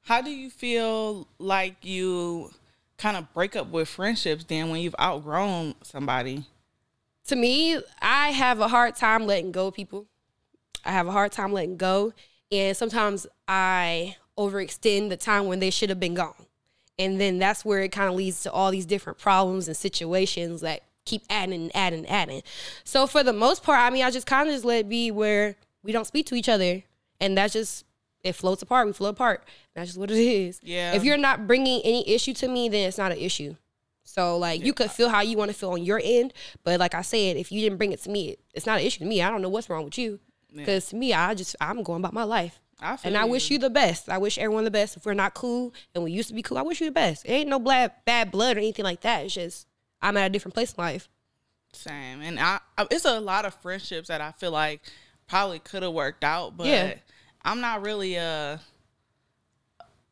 how 0.02 0.22
do 0.22 0.30
you 0.30 0.50
feel 0.50 1.26
like 1.38 1.84
you 1.84 2.50
kind 2.96 3.16
of 3.16 3.32
break 3.34 3.56
up 3.56 3.68
with 3.70 3.88
friendships 3.88 4.44
then 4.44 4.70
when 4.70 4.80
you've 4.80 4.94
outgrown 5.00 5.74
somebody? 5.82 6.44
To 7.28 7.36
me, 7.36 7.80
I 8.00 8.30
have 8.30 8.60
a 8.60 8.68
hard 8.68 8.96
time 8.96 9.26
letting 9.26 9.52
go 9.52 9.68
of 9.68 9.74
people. 9.74 10.06
I 10.84 10.92
have 10.92 11.06
a 11.06 11.12
hard 11.12 11.32
time 11.32 11.52
letting 11.52 11.76
go. 11.76 12.12
And 12.50 12.76
sometimes 12.76 13.26
I 13.46 14.16
overextend 14.38 15.10
the 15.10 15.16
time 15.16 15.46
when 15.46 15.60
they 15.60 15.70
should 15.70 15.90
have 15.90 16.00
been 16.00 16.14
gone. 16.14 16.34
And 16.98 17.20
then 17.20 17.38
that's 17.38 17.64
where 17.64 17.80
it 17.80 17.92
kind 17.92 18.08
of 18.08 18.14
leads 18.14 18.42
to 18.42 18.52
all 18.52 18.70
these 18.70 18.86
different 18.86 19.18
problems 19.18 19.68
and 19.68 19.76
situations 19.76 20.62
that 20.62 20.82
keep 21.04 21.22
adding 21.30 21.62
and 21.62 21.76
adding 21.76 22.00
and 22.00 22.10
adding. 22.10 22.42
So 22.84 23.06
for 23.06 23.22
the 23.22 23.32
most 23.32 23.62
part, 23.62 23.80
I 23.80 23.90
mean, 23.90 24.04
I 24.04 24.10
just 24.10 24.26
kind 24.26 24.48
of 24.48 24.54
just 24.54 24.64
let 24.64 24.80
it 24.80 24.88
be 24.88 25.10
where 25.10 25.56
we 25.82 25.92
don't 25.92 26.06
speak 26.06 26.26
to 26.26 26.34
each 26.34 26.48
other. 26.48 26.82
And 27.20 27.36
that's 27.36 27.52
just, 27.52 27.84
it 28.22 28.32
floats 28.32 28.62
apart. 28.62 28.86
We 28.86 28.92
float 28.92 29.14
apart. 29.14 29.44
That's 29.74 29.90
just 29.90 29.98
what 29.98 30.10
it 30.10 30.18
is. 30.18 30.60
Yeah. 30.62 30.92
If 30.92 31.04
you're 31.04 31.16
not 31.16 31.46
bringing 31.46 31.80
any 31.82 32.08
issue 32.08 32.34
to 32.34 32.48
me, 32.48 32.68
then 32.68 32.88
it's 32.88 32.98
not 32.98 33.12
an 33.12 33.18
issue. 33.18 33.56
So 34.02 34.38
like 34.38 34.64
you 34.64 34.72
could 34.72 34.90
feel 34.90 35.08
how 35.08 35.20
you 35.20 35.36
want 35.36 35.52
to 35.52 35.56
feel 35.56 35.70
on 35.70 35.84
your 35.84 36.00
end, 36.02 36.32
but 36.64 36.80
like 36.80 36.94
I 36.94 37.02
said, 37.02 37.36
if 37.36 37.52
you 37.52 37.60
didn't 37.60 37.78
bring 37.78 37.92
it 37.92 38.02
to 38.02 38.10
me, 38.10 38.36
it's 38.54 38.66
not 38.66 38.80
an 38.80 38.86
issue 38.86 38.98
to 39.00 39.04
me. 39.04 39.22
I 39.22 39.30
don't 39.30 39.40
know 39.40 39.48
what's 39.48 39.70
wrong 39.70 39.84
with 39.84 39.98
you, 39.98 40.18
because 40.52 40.88
to 40.88 40.96
me, 40.96 41.12
I 41.12 41.32
just 41.34 41.54
I'm 41.60 41.84
going 41.84 42.00
about 42.00 42.12
my 42.12 42.24
life, 42.24 42.60
I 42.80 42.96
feel 42.96 43.08
and 43.08 43.16
I 43.16 43.24
wish 43.24 43.50
you 43.52 43.58
the 43.58 43.70
best. 43.70 44.08
I 44.08 44.18
wish 44.18 44.36
everyone 44.36 44.64
the 44.64 44.70
best. 44.72 44.96
If 44.96 45.06
we're 45.06 45.14
not 45.14 45.34
cool 45.34 45.72
and 45.94 46.02
we 46.02 46.10
used 46.10 46.28
to 46.28 46.34
be 46.34 46.42
cool, 46.42 46.58
I 46.58 46.62
wish 46.62 46.80
you 46.80 46.86
the 46.86 46.92
best. 46.92 47.24
It 47.24 47.30
ain't 47.30 47.48
no 47.48 47.60
bad 47.60 47.92
bad 48.04 48.32
blood 48.32 48.56
or 48.56 48.60
anything 48.60 48.84
like 48.84 49.02
that. 49.02 49.26
It's 49.26 49.34
just 49.34 49.68
I'm 50.02 50.16
at 50.16 50.26
a 50.26 50.30
different 50.30 50.54
place 50.54 50.72
in 50.72 50.82
life. 50.82 51.08
Same, 51.72 52.20
and 52.20 52.40
I, 52.40 52.58
I 52.76 52.88
it's 52.90 53.04
a 53.04 53.20
lot 53.20 53.44
of 53.44 53.54
friendships 53.54 54.08
that 54.08 54.20
I 54.20 54.32
feel 54.32 54.50
like 54.50 54.82
probably 55.30 55.60
could 55.60 55.82
have 55.84 55.92
worked 55.92 56.24
out, 56.24 56.56
but 56.56 56.66
Yeah. 56.66 56.94
I'm 57.44 57.60
not 57.60 57.82
really 57.82 58.18
uh 58.18 58.58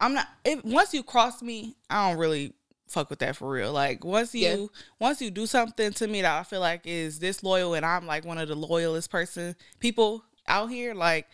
I'm 0.00 0.14
not 0.14 0.28
if 0.44 0.64
once 0.64 0.94
you 0.94 1.02
cross 1.02 1.42
me, 1.42 1.74
I 1.90 2.08
don't 2.08 2.18
really 2.18 2.52
fuck 2.86 3.10
with 3.10 3.18
that 3.18 3.36
for 3.36 3.50
real. 3.50 3.72
Like 3.72 4.04
once 4.04 4.32
you 4.34 4.46
Yeah. 4.48 4.66
once 5.00 5.20
you 5.20 5.30
do 5.30 5.44
something 5.46 5.92
to 5.94 6.06
me 6.06 6.22
that 6.22 6.38
I 6.38 6.44
feel 6.44 6.60
like 6.60 6.82
is 6.84 7.18
disloyal 7.18 7.74
and 7.74 7.84
I'm 7.84 8.06
like 8.06 8.24
one 8.24 8.38
of 8.38 8.48
the 8.48 8.54
loyalist 8.54 9.10
person 9.10 9.56
people 9.80 10.24
out 10.46 10.70
here, 10.70 10.94
like 10.94 11.26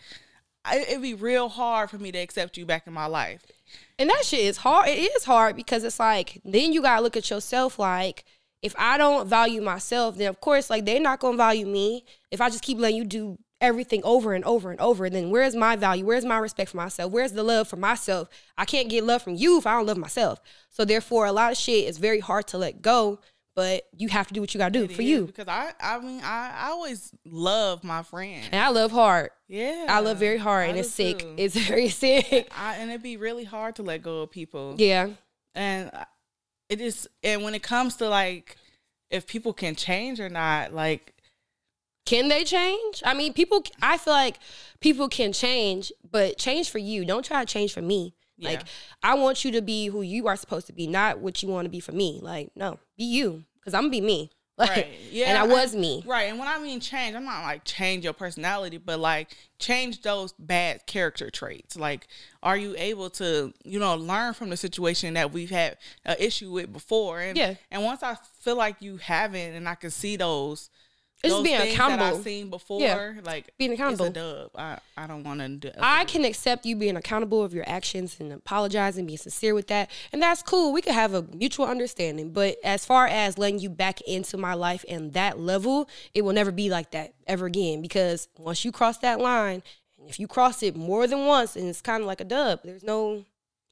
I, 0.65 0.79
it'd 0.79 1.01
be 1.03 1.13
real 1.13 1.47
hard 1.47 1.91
for 1.91 1.99
me 1.99 2.11
to 2.11 2.17
accept 2.17 2.57
you 2.57 2.65
back 2.65 2.87
in 2.87 2.93
my 2.93 3.05
life. 3.05 3.45
And 3.99 4.09
that 4.09 4.23
shit 4.25 4.39
is 4.39 4.57
hard. 4.57 4.89
It 4.89 4.97
is 4.97 5.25
hard 5.25 5.55
because 5.55 5.83
it's 5.83 5.99
like 5.99 6.41
then 6.43 6.73
you 6.73 6.81
gotta 6.81 7.03
look 7.03 7.15
at 7.15 7.29
yourself 7.29 7.77
like 7.77 8.25
if 8.63 8.73
I 8.79 8.97
don't 8.97 9.27
value 9.27 9.61
myself, 9.61 10.17
then 10.17 10.27
of 10.27 10.41
course 10.41 10.71
like 10.71 10.85
they're 10.85 10.99
not 10.99 11.19
gonna 11.19 11.37
value 11.37 11.67
me. 11.67 12.03
If 12.31 12.41
I 12.41 12.49
just 12.49 12.63
keep 12.63 12.79
letting 12.79 12.97
you 12.97 13.05
do 13.05 13.37
everything 13.61 14.01
over 14.03 14.33
and 14.33 14.43
over 14.45 14.69
and 14.71 14.79
over, 14.81 15.05
And 15.05 15.15
then 15.15 15.29
where's 15.31 15.55
my 15.55 15.75
value? 15.75 16.05
Where's 16.05 16.25
my 16.25 16.37
respect 16.37 16.71
for 16.71 16.77
myself? 16.77 17.11
Where's 17.11 17.31
the 17.31 17.43
love 17.43 17.67
for 17.67 17.77
myself? 17.77 18.27
I 18.57 18.65
can't 18.65 18.89
get 18.89 19.03
love 19.03 19.21
from 19.23 19.35
you 19.35 19.57
if 19.57 19.65
I 19.65 19.73
don't 19.73 19.85
love 19.85 19.97
myself. 19.97 20.39
So 20.69 20.83
therefore 20.85 21.25
a 21.25 21.31
lot 21.31 21.51
of 21.51 21.57
shit 21.57 21.87
is 21.87 21.97
very 21.97 22.19
hard 22.19 22.47
to 22.47 22.57
let 22.57 22.81
go, 22.81 23.19
but 23.55 23.83
you 23.95 24.09
have 24.09 24.27
to 24.27 24.33
do 24.33 24.41
what 24.41 24.53
you 24.53 24.57
gotta 24.57 24.71
do 24.77 24.83
It 24.83 24.91
for 24.91 25.01
you. 25.01 25.25
because 25.27 25.47
I 25.47 25.71
I 25.79 25.99
mean 25.99 26.19
I, 26.23 26.53
I 26.57 26.69
always 26.71 27.11
love 27.25 27.83
my 27.83 28.03
friend. 28.03 28.43
And 28.51 28.61
I 28.61 28.69
love 28.69 28.91
hard. 28.91 29.29
Yeah, 29.47 29.85
I 29.89 30.01
love 30.01 30.17
very 30.17 30.37
hard 30.37 30.65
I 30.65 30.67
and 30.69 30.77
it's 30.79 30.89
sick. 30.91 31.19
too. 31.19 31.35
It's 31.37 31.55
very 31.67 31.87
sick. 31.89 32.49
I, 32.57 32.75
and 32.75 32.89
it'd 32.91 33.01
be 33.03 33.15
really 33.17 33.45
hard 33.45 33.77
to 33.77 33.83
let 33.83 34.01
go 34.01 34.21
of 34.23 34.31
people. 34.31 34.75
yeah. 34.77 35.09
And 35.55 35.89
it 36.67 36.81
is, 36.81 37.07
and 37.23 37.43
when 37.43 37.55
it 37.55 37.63
comes 37.63 37.95
to 37.97 38.09
like, 38.09 38.57
if 39.09 39.25
people 39.27 39.53
can 39.53 39.75
change 39.75 40.19
or 40.19 40.27
not, 40.29 40.73
like, 40.73 41.13
Can 42.05 42.27
they 42.27 42.43
change? 42.43 43.01
I 43.05 43.13
mean, 43.13 43.33
people. 43.33 43.63
I 43.81 43.97
feel 43.97 44.13
like 44.13 44.37
people 44.79 45.09
can 45.09 45.33
change, 45.33 45.91
but 46.09 46.37
change 46.37 46.69
for 46.69 46.77
you. 46.77 47.03
Don't 47.05 47.25
try 47.25 47.43
to 47.43 47.51
change 47.51 47.73
for 47.73 47.81
me. 47.81 48.13
Like, 48.37 48.63
I 49.01 49.13
want 49.15 49.45
you 49.45 49.51
to 49.53 49.61
be 49.61 49.87
who 49.87 50.01
you 50.01 50.27
are 50.27 50.35
supposed 50.35 50.67
to 50.67 50.73
be, 50.73 50.87
not 50.87 51.19
what 51.19 51.41
you 51.41 51.49
want 51.49 51.65
to 51.65 51.69
be 51.69 51.79
for 51.79 51.93
me. 51.93 52.19
Like, 52.21 52.51
no, 52.55 52.79
be 52.97 53.05
you, 53.05 53.45
because 53.59 53.73
I'm 53.73 53.83
gonna 53.83 53.91
be 53.91 54.01
me. 54.01 54.31
Like, 54.57 54.69
right? 54.69 54.87
Yeah, 55.11 55.25
and 55.25 55.37
I 55.37 55.45
was 55.45 55.75
me. 55.75 56.01
Right. 56.05 56.29
And 56.29 56.39
when 56.39 56.47
I 56.47 56.57
mean 56.59 56.79
change, 56.79 57.13
I'm 57.13 57.25
not 57.25 57.43
like 57.43 57.65
change 57.65 58.05
your 58.05 58.13
personality, 58.13 58.77
but 58.77 59.01
like 59.01 59.35
change 59.59 60.01
those 60.01 60.31
bad 60.39 60.87
character 60.87 61.29
traits. 61.29 61.75
Like, 61.75 62.07
are 62.41 62.55
you 62.55 62.73
able 62.77 63.09
to, 63.09 63.53
you 63.65 63.79
know, 63.81 63.95
learn 63.95 64.33
from 64.33 64.49
the 64.49 64.55
situation 64.55 65.15
that 65.15 65.33
we've 65.33 65.49
had 65.49 65.77
an 66.05 66.15
issue 66.19 66.53
with 66.53 66.71
before? 66.71 67.19
And, 67.19 67.37
Yeah. 67.37 67.55
And 67.69 67.83
once 67.83 68.01
I 68.01 68.15
feel 68.39 68.55
like 68.55 68.81
you 68.81 68.95
haven't, 68.95 69.55
and 69.55 69.67
I 69.67 69.75
can 69.75 69.91
see 69.91 70.15
those. 70.15 70.69
It's 71.23 71.33
just 71.33 71.43
being 71.43 71.57
things 71.57 71.69
that 71.69 71.73
accountable. 71.83 72.17
I've 72.17 72.23
seen 72.23 72.49
before, 72.49 72.81
Yeah. 72.81 73.13
like 73.23 73.51
Being 73.57 73.71
accountable. 73.73 74.05
It's 74.05 74.17
a 74.17 74.19
dub. 74.19 74.51
I, 74.55 74.77
I 74.95 75.07
don't 75.07 75.23
want 75.23 75.39
to 75.39 75.47
do. 75.49 75.71
I 75.79 76.05
can 76.05 76.23
accept 76.23 76.65
you 76.65 76.75
being 76.75 76.97
accountable 76.97 77.41
of 77.41 77.53
your 77.53 77.67
actions 77.67 78.17
and 78.19 78.31
apologize 78.31 78.97
and 78.97 79.07
being 79.07 79.17
sincere 79.17 79.55
with 79.55 79.67
that. 79.67 79.89
And 80.13 80.21
that's 80.21 80.43
cool. 80.43 80.71
We 80.71 80.81
could 80.81 80.93
have 80.93 81.13
a 81.13 81.23
mutual 81.33 81.65
understanding. 81.65 82.31
But 82.31 82.57
as 82.63 82.85
far 82.85 83.07
as 83.07 83.37
letting 83.37 83.59
you 83.59 83.69
back 83.69 84.01
into 84.01 84.37
my 84.37 84.53
life 84.53 84.85
and 84.87 85.13
that 85.13 85.39
level, 85.39 85.89
it 86.13 86.23
will 86.23 86.33
never 86.33 86.51
be 86.51 86.69
like 86.69 86.91
that 86.91 87.13
ever 87.25 87.45
again. 87.47 87.81
Because 87.81 88.27
once 88.37 88.63
you 88.63 88.71
cross 88.71 88.97
that 88.99 89.19
line, 89.19 89.63
and 89.97 90.09
if 90.09 90.19
you 90.19 90.27
cross 90.27 90.61
it 90.61 90.75
more 90.75 91.07
than 91.07 91.25
once, 91.25 91.55
and 91.55 91.67
it's 91.67 91.81
kind 91.81 92.01
of 92.01 92.07
like 92.07 92.21
a 92.21 92.25
dub, 92.25 92.59
there's 92.63 92.83
no, 92.83 93.23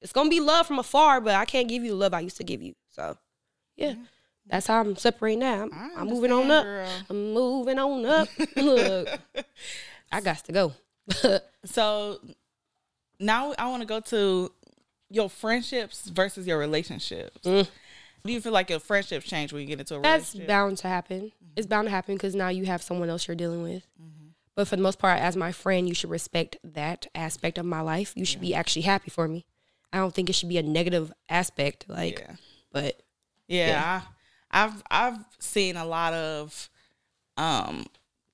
it's 0.02 0.14
going 0.14 0.28
to 0.28 0.32
be 0.32 0.40
love 0.40 0.66
from 0.66 0.80
afar, 0.80 1.22
but 1.22 1.36
I 1.36 1.46
can't 1.46 1.68
give 1.68 1.84
you 1.84 1.90
the 1.92 1.98
love 1.98 2.14
I 2.14 2.22
used 2.22 2.38
to 2.38 2.44
give 2.44 2.62
you. 2.64 2.74
So, 2.90 3.18
yeah. 3.76 3.94
That's 4.48 4.68
how 4.68 4.82
I'm 4.82 4.96
separating 4.96 5.40
now. 5.40 5.64
I'm, 5.64 5.92
I'm 5.98 6.08
moving 6.08 6.32
on 6.32 6.52
up. 6.52 6.64
girl. 6.64 6.90
I'm 7.10 7.34
moving 7.34 7.80
on 7.80 8.06
up. 8.06 8.28
Look, 8.56 9.10
I 10.12 10.22
got 10.22 10.44
to 10.46 10.52
go. 10.52 10.74
So 11.66 12.20
now 13.22 13.54
I 13.58 13.70
want 13.70 13.82
to 13.82 13.88
go 13.88 14.02
to 14.02 14.52
your 15.10 15.30
friendships 15.30 16.10
versus 16.10 16.46
your 16.46 16.58
relationships. 16.58 17.38
Mm. 17.46 17.70
Do 18.26 18.34
you 18.34 18.42
feel 18.42 18.52
like 18.52 18.70
your 18.70 18.80
friendships 18.80 19.26
change 19.26 19.54
when 19.54 19.62
you 19.62 19.68
get 19.68 19.80
into 19.80 19.96
a 19.96 20.02
That's 20.02 20.34
relationship? 20.34 20.48
That's 20.48 20.48
bound 20.48 20.78
to 20.80 20.88
happen. 20.88 21.32
It's 21.56 21.68
bound 21.68 21.88
to 21.88 21.92
happen 21.92 22.16
because 22.16 22.36
now 22.36 22.50
you 22.50 22.66
have 22.66 22.82
someone 22.82 23.10
else 23.10 23.28
you're 23.28 23.36
dealing 23.36 23.64
with. 23.64 23.84
Mm-hmm. 24.02 24.28
But 24.56 24.68
for 24.68 24.76
the 24.76 24.82
most 24.82 25.00
part, 25.00 25.20
as 25.20 25.36
my 25.36 25.52
friend, 25.52 25.88
you 25.88 25.96
should 25.96 26.10
respect 26.10 26.58
that 26.64 27.08
aspect 27.16 27.58
of 27.58 27.66
my 27.66 27.82
life. 27.82 28.14
You 28.16 28.26
should 28.26 28.42
be 28.42 28.54
actually 28.54 28.84
happy 28.84 29.10
for 29.10 29.28
me. 29.28 29.46
I 29.92 29.98
don't 29.98 30.14
think 30.14 30.30
it 30.30 30.34
should 30.34 30.50
be 30.50 30.58
a 30.58 30.64
negative 30.64 31.12
aspect. 31.30 31.86
Like, 31.88 32.20
yeah. 32.20 32.36
but 32.72 33.02
Yeah, 33.48 34.02
I, 34.04 34.13
I've 34.54 34.84
I've 34.90 35.18
seen 35.40 35.76
a 35.76 35.86
lot 35.86 36.14
of 36.14 36.70
um 37.38 37.86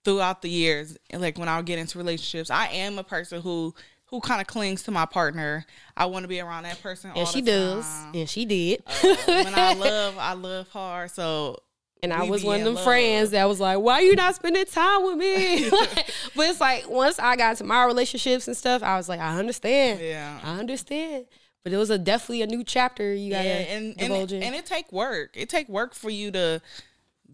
throughout 0.06 0.42
the 0.42 0.50
years, 0.50 0.98
like 1.14 1.38
when 1.38 1.48
I 1.50 1.62
get 1.62 1.80
into 1.80 1.98
relationships, 1.98 2.50
I 2.50 2.68
am 2.68 3.00
a 3.00 3.04
person 3.04 3.42
who 3.42 3.74
who 4.08 4.20
kind 4.22 4.42
of 4.42 4.48
clings 4.48 4.84
to 4.84 4.92
my 4.92 5.06
partner. 5.06 5.66
I 5.96 6.06
want 6.08 6.24
to 6.24 6.28
be 6.28 6.40
around 6.42 6.64
that 6.64 6.82
person. 6.82 7.12
all 7.12 7.20
and 7.20 7.28
she 7.28 7.42
does, 7.42 7.86
time. 7.86 8.12
and 8.16 8.30
she 8.30 8.46
did. 8.46 8.82
when 9.26 9.54
I 9.56 9.74
love, 9.78 10.18
I 10.18 10.34
love 10.34 10.68
hard. 10.70 11.12
So 11.12 11.58
And 12.02 12.12
I 12.12 12.24
we 12.24 12.32
was 12.32 12.44
one 12.44 12.60
of 12.60 12.66
them 12.66 12.74
love. 12.76 12.84
friends 12.84 13.32
that 13.32 13.48
was 13.48 13.60
like, 13.60 13.78
"Why 13.80 13.94
are 13.96 14.02
you 14.02 14.16
not 14.16 14.34
spending 14.36 14.66
time 14.66 15.06
with 15.06 15.18
me?" 15.18 15.70
but 16.36 16.50
it's 16.50 16.60
like 16.60 16.90
once 16.90 17.20
I 17.20 17.36
got 17.36 17.58
to 17.58 17.64
my 17.64 17.86
relationships 17.86 18.48
and 18.48 18.58
stuff, 18.58 18.82
I 18.82 18.98
was 18.98 19.08
like, 19.08 19.20
"I 19.20 19.38
understand. 19.38 20.00
yeah, 20.02 20.40
I 20.44 20.58
understand." 20.60 21.26
But 21.64 21.74
it 21.74 21.78
was 21.78 21.90
a 21.90 21.98
definitely 21.98 22.42
a 22.42 22.48
new 22.48 22.64
chapter 22.64 23.14
you 23.14 23.32
gotta 23.32 23.48
and 23.48 23.96
and 24.00 24.14
it, 24.14 24.32
in. 24.32 24.44
and 24.44 24.56
it 24.56 24.66
take 24.66 24.92
work. 24.92 25.32
It 25.36 25.50
take 25.50 25.68
work 25.70 25.94
for 25.94 26.10
you 26.10 26.32
to 26.32 26.62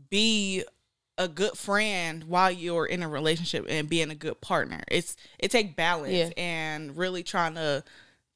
be 0.10 0.64
a 1.18 1.28
good 1.28 1.54
friend 1.58 2.26
while 2.26 2.52
you're 2.52 2.86
in 2.86 3.02
a 3.04 3.08
relationship 3.08 3.66
and 3.70 3.88
being 3.88 4.10
a 4.10 4.16
good 4.16 4.42
partner. 4.42 4.84
It's 4.90 5.16
it 5.40 5.52
take 5.52 5.76
balance 5.76 6.14
Yeah. 6.14 6.30
and 6.38 6.98
really 6.98 7.24
trying 7.24 7.56
to 7.56 7.84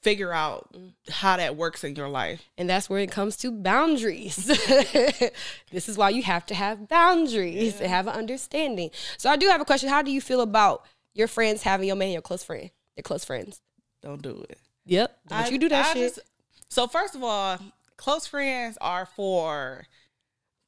figure 0.01 0.31
out 0.31 0.73
how 1.09 1.35
that 1.35 1.57
works 1.57 1.83
in 1.83 1.95
your 1.95 2.07
life. 2.07 2.41
And 2.57 2.69
that's 2.69 2.89
where 2.89 2.99
it 3.01 3.11
comes 3.11 3.35
to 3.37 3.51
boundaries. 3.51 4.35
this 5.71 5.89
is 5.89 5.97
why 5.97 6.09
you 6.11 6.23
have 6.23 6.45
to 6.45 6.55
have 6.55 6.87
boundaries 6.87 7.81
and 7.81 7.89
have 7.89 8.07
an 8.07 8.13
understanding. 8.13 8.91
So 9.17 9.29
I 9.29 9.35
do 9.35 9.47
have 9.47 9.59
a 9.59 9.65
question. 9.65 9.89
How 9.89 10.01
do 10.01 10.11
you 10.11 10.21
feel 10.21 10.39
about 10.39 10.85
your 11.13 11.27
friends 11.27 11.63
having 11.63 11.87
your 11.87 11.97
man 11.97 12.11
your 12.11 12.21
close 12.21 12.43
friend? 12.43 12.69
Your 12.95 13.03
close 13.03 13.25
friends. 13.25 13.61
Don't 14.01 14.21
do 14.21 14.45
it. 14.49 14.57
Yep. 14.89 15.19
Don't 15.27 15.39
I- 15.39 15.47
you 15.49 15.57
do 15.57 15.69
that 15.69 15.85
I 15.87 15.93
shit. 15.93 16.15
just- 16.15 16.27
so 16.69 16.87
first 16.87 17.15
of 17.15 17.23
all, 17.23 17.57
close 17.97 18.27
friends 18.27 18.77
are 18.81 19.05
for 19.05 19.85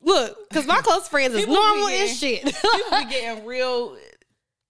Look, 0.04 0.50
because 0.50 0.66
my 0.66 0.82
close 0.82 1.08
friends 1.08 1.36
is 1.36 1.46
normal 1.48 1.88
getting- 1.88 2.02
as 2.10 2.18
shit. 2.18 2.44
people 2.44 2.70
be 2.92 3.06
getting 3.10 3.46
real. 3.46 3.98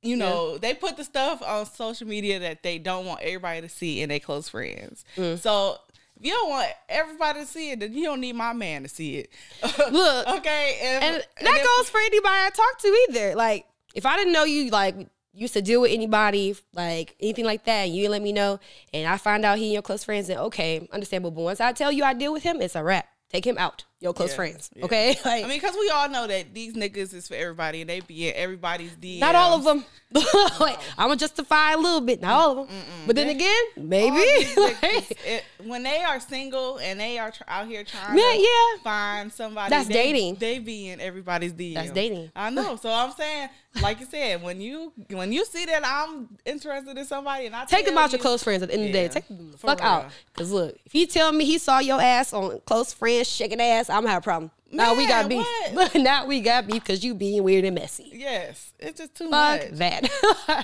You 0.03 0.15
know, 0.17 0.57
they 0.57 0.73
put 0.73 0.97
the 0.97 1.03
stuff 1.03 1.41
on 1.43 1.65
social 1.67 2.07
media 2.07 2.39
that 2.39 2.63
they 2.63 2.79
don't 2.79 3.05
want 3.05 3.21
everybody 3.21 3.61
to 3.61 3.69
see, 3.69 4.01
and 4.01 4.09
they 4.11 4.19
close 4.19 4.49
friends. 4.49 5.05
Mm. 5.15 5.37
So 5.39 5.77
if 6.19 6.25
you 6.25 6.31
don't 6.33 6.49
want 6.49 6.69
everybody 6.89 7.41
to 7.41 7.45
see 7.45 7.69
it, 7.71 7.79
then 7.81 7.93
you 7.93 8.03
don't 8.05 8.19
need 8.19 8.33
my 8.35 8.51
man 8.51 8.81
to 8.83 8.89
see 8.89 9.17
it. 9.19 9.29
Look, 9.91 10.27
okay, 10.27 10.77
if- 10.81 11.03
and 11.03 11.15
and 11.15 11.47
that 11.47 11.57
if- 11.59 11.65
goes 11.77 11.89
for 11.89 11.99
anybody 11.99 12.35
I 12.35 12.49
talk 12.49 12.79
to 12.79 12.87
either. 13.09 13.35
Like, 13.35 13.67
if 13.93 14.05
I 14.07 14.17
didn't 14.17 14.33
know 14.33 14.43
you, 14.43 14.69
like, 14.71 14.95
used 15.33 15.53
to 15.53 15.61
deal 15.61 15.81
with 15.81 15.91
anybody, 15.91 16.55
like 16.73 17.15
anything 17.19 17.45
like 17.45 17.63
that, 17.65 17.85
and 17.85 17.95
you 17.95 18.01
didn't 18.01 18.11
let 18.11 18.21
me 18.21 18.33
know, 18.33 18.59
and 18.93 19.07
I 19.07 19.17
find 19.17 19.45
out 19.45 19.57
he 19.57 19.65
and 19.65 19.73
your 19.73 19.81
close 19.81 20.03
friends, 20.03 20.29
and 20.29 20.39
okay, 20.39 20.87
understandable. 20.91 21.31
But 21.31 21.41
once 21.43 21.61
I 21.61 21.71
tell 21.73 21.91
you 21.91 22.03
I 22.03 22.13
deal 22.13 22.33
with 22.33 22.43
him, 22.43 22.61
it's 22.61 22.75
a 22.75 22.83
wrap. 22.83 23.07
Take 23.29 23.47
him 23.47 23.57
out, 23.57 23.85
your 24.01 24.11
close 24.11 24.31
Yeah, 24.31 24.35
friends. 24.35 24.69
yeah. 24.75 24.83
Okay, 24.83 25.15
like 25.25 25.45
I 25.45 25.47
mean, 25.47 25.57
because 25.61 25.73
we 25.79 25.89
all 25.89 26.09
know 26.09 26.27
that 26.27 26.53
these 26.53 26.73
niggas 26.73 27.13
is 27.13 27.29
for 27.29 27.35
everybody, 27.35 27.79
and 27.79 27.89
they 27.89 28.01
be 28.01 28.27
in 28.27 28.35
everybody's 28.35 28.91
DMs. 28.91 29.19
not 29.19 29.35
all 29.35 29.53
of 29.57 29.63
them. 29.63 29.85
like, 30.59 30.77
I'm 30.97 31.07
gonna 31.07 31.15
justify 31.15 31.71
a 31.71 31.77
little 31.77 32.01
bit, 32.01 32.19
not 32.21 32.33
all 32.33 32.59
of 32.59 32.67
them. 32.67 32.77
But 33.07 33.15
then 33.15 33.29
again, 33.29 33.63
maybe. 33.77 34.17
Like, 34.57 34.81
niggas, 34.81 35.11
it- 35.25 35.43
when 35.65 35.83
they 35.83 36.01
are 36.03 36.19
single 36.19 36.77
and 36.79 36.99
they 36.99 37.17
are 37.19 37.31
tr- 37.31 37.43
out 37.47 37.67
here 37.67 37.85
trying 37.85 38.17
Yeah, 38.17 38.33
to 38.33 38.39
yeah. 38.41 38.83
find 38.83 39.31
somebody, 39.31 39.69
That's 39.69 39.87
they, 39.87 39.93
dating. 39.93 40.35
They 40.35 40.59
be 40.59 40.89
in 40.89 40.99
everybody's 40.99 41.53
DM. 41.53 41.75
That's 41.75 41.91
dating. 41.91 42.31
I 42.35 42.49
know. 42.49 42.75
So 42.75 42.91
I'm 42.91 43.11
saying, 43.13 43.47
like 43.81 43.99
you 43.99 44.05
said, 44.05 44.41
when 44.43 44.59
you 44.59 44.91
when 45.09 45.31
you 45.31 45.45
see 45.45 45.65
that 45.65 45.81
I'm 45.85 46.27
interested 46.45 46.97
in 46.97 47.05
somebody, 47.05 47.45
and 47.45 47.55
I 47.55 47.65
Take 47.65 47.85
them 47.85 47.97
out 47.97 48.11
your 48.11 48.19
close 48.19 48.43
friends 48.43 48.63
at 48.63 48.69
the 48.69 48.75
end 48.75 48.83
of 48.83 48.87
the 48.87 48.93
day. 48.93 49.07
Take 49.07 49.27
them 49.27 49.51
the 49.51 49.57
fuck 49.57 49.81
out. 49.81 50.11
Cause 50.35 50.51
look, 50.51 50.77
if 50.85 50.91
he 50.91 51.05
tell 51.07 51.31
me 51.31 51.45
he 51.45 51.57
saw 51.57 51.79
your 51.79 52.01
ass 52.01 52.33
on 52.33 52.59
close 52.65 52.91
friends 52.91 53.27
shaking 53.29 53.61
ass, 53.61 53.89
I'm 53.89 54.01
gonna 54.01 54.09
have 54.13 54.23
a 54.23 54.25
problem. 54.25 54.51
now 54.71 54.93
we 54.95 55.07
got 55.07 55.29
Man, 55.29 55.39
beef. 55.39 55.73
what? 55.73 55.95
now 55.95 56.25
we 56.25 56.41
got 56.41 56.67
beef 56.67 56.83
because 56.83 57.03
you 57.03 57.13
being 57.13 57.43
weird 57.43 57.63
and 57.65 57.75
messy. 57.75 58.09
Yes, 58.13 58.73
it's 58.79 58.99
just 58.99 59.15
too 59.15 59.29
Fuck 59.29 59.69
much. 59.69 59.71
that. 59.77 60.09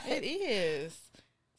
It 0.07 0.23
is. 0.25 0.97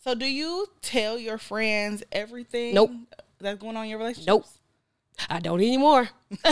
So, 0.04 0.14
do 0.14 0.26
you 0.26 0.66
tell 0.82 1.18
your 1.18 1.38
friends 1.38 2.02
everything? 2.12 2.74
Nope. 2.74 2.92
That's 3.40 3.58
going 3.60 3.76
on 3.76 3.84
in 3.84 3.90
your 3.90 3.98
relationship. 3.98 4.28
nope. 4.28 4.44
I 5.28 5.40
don't 5.40 5.60
anymore. 5.60 6.08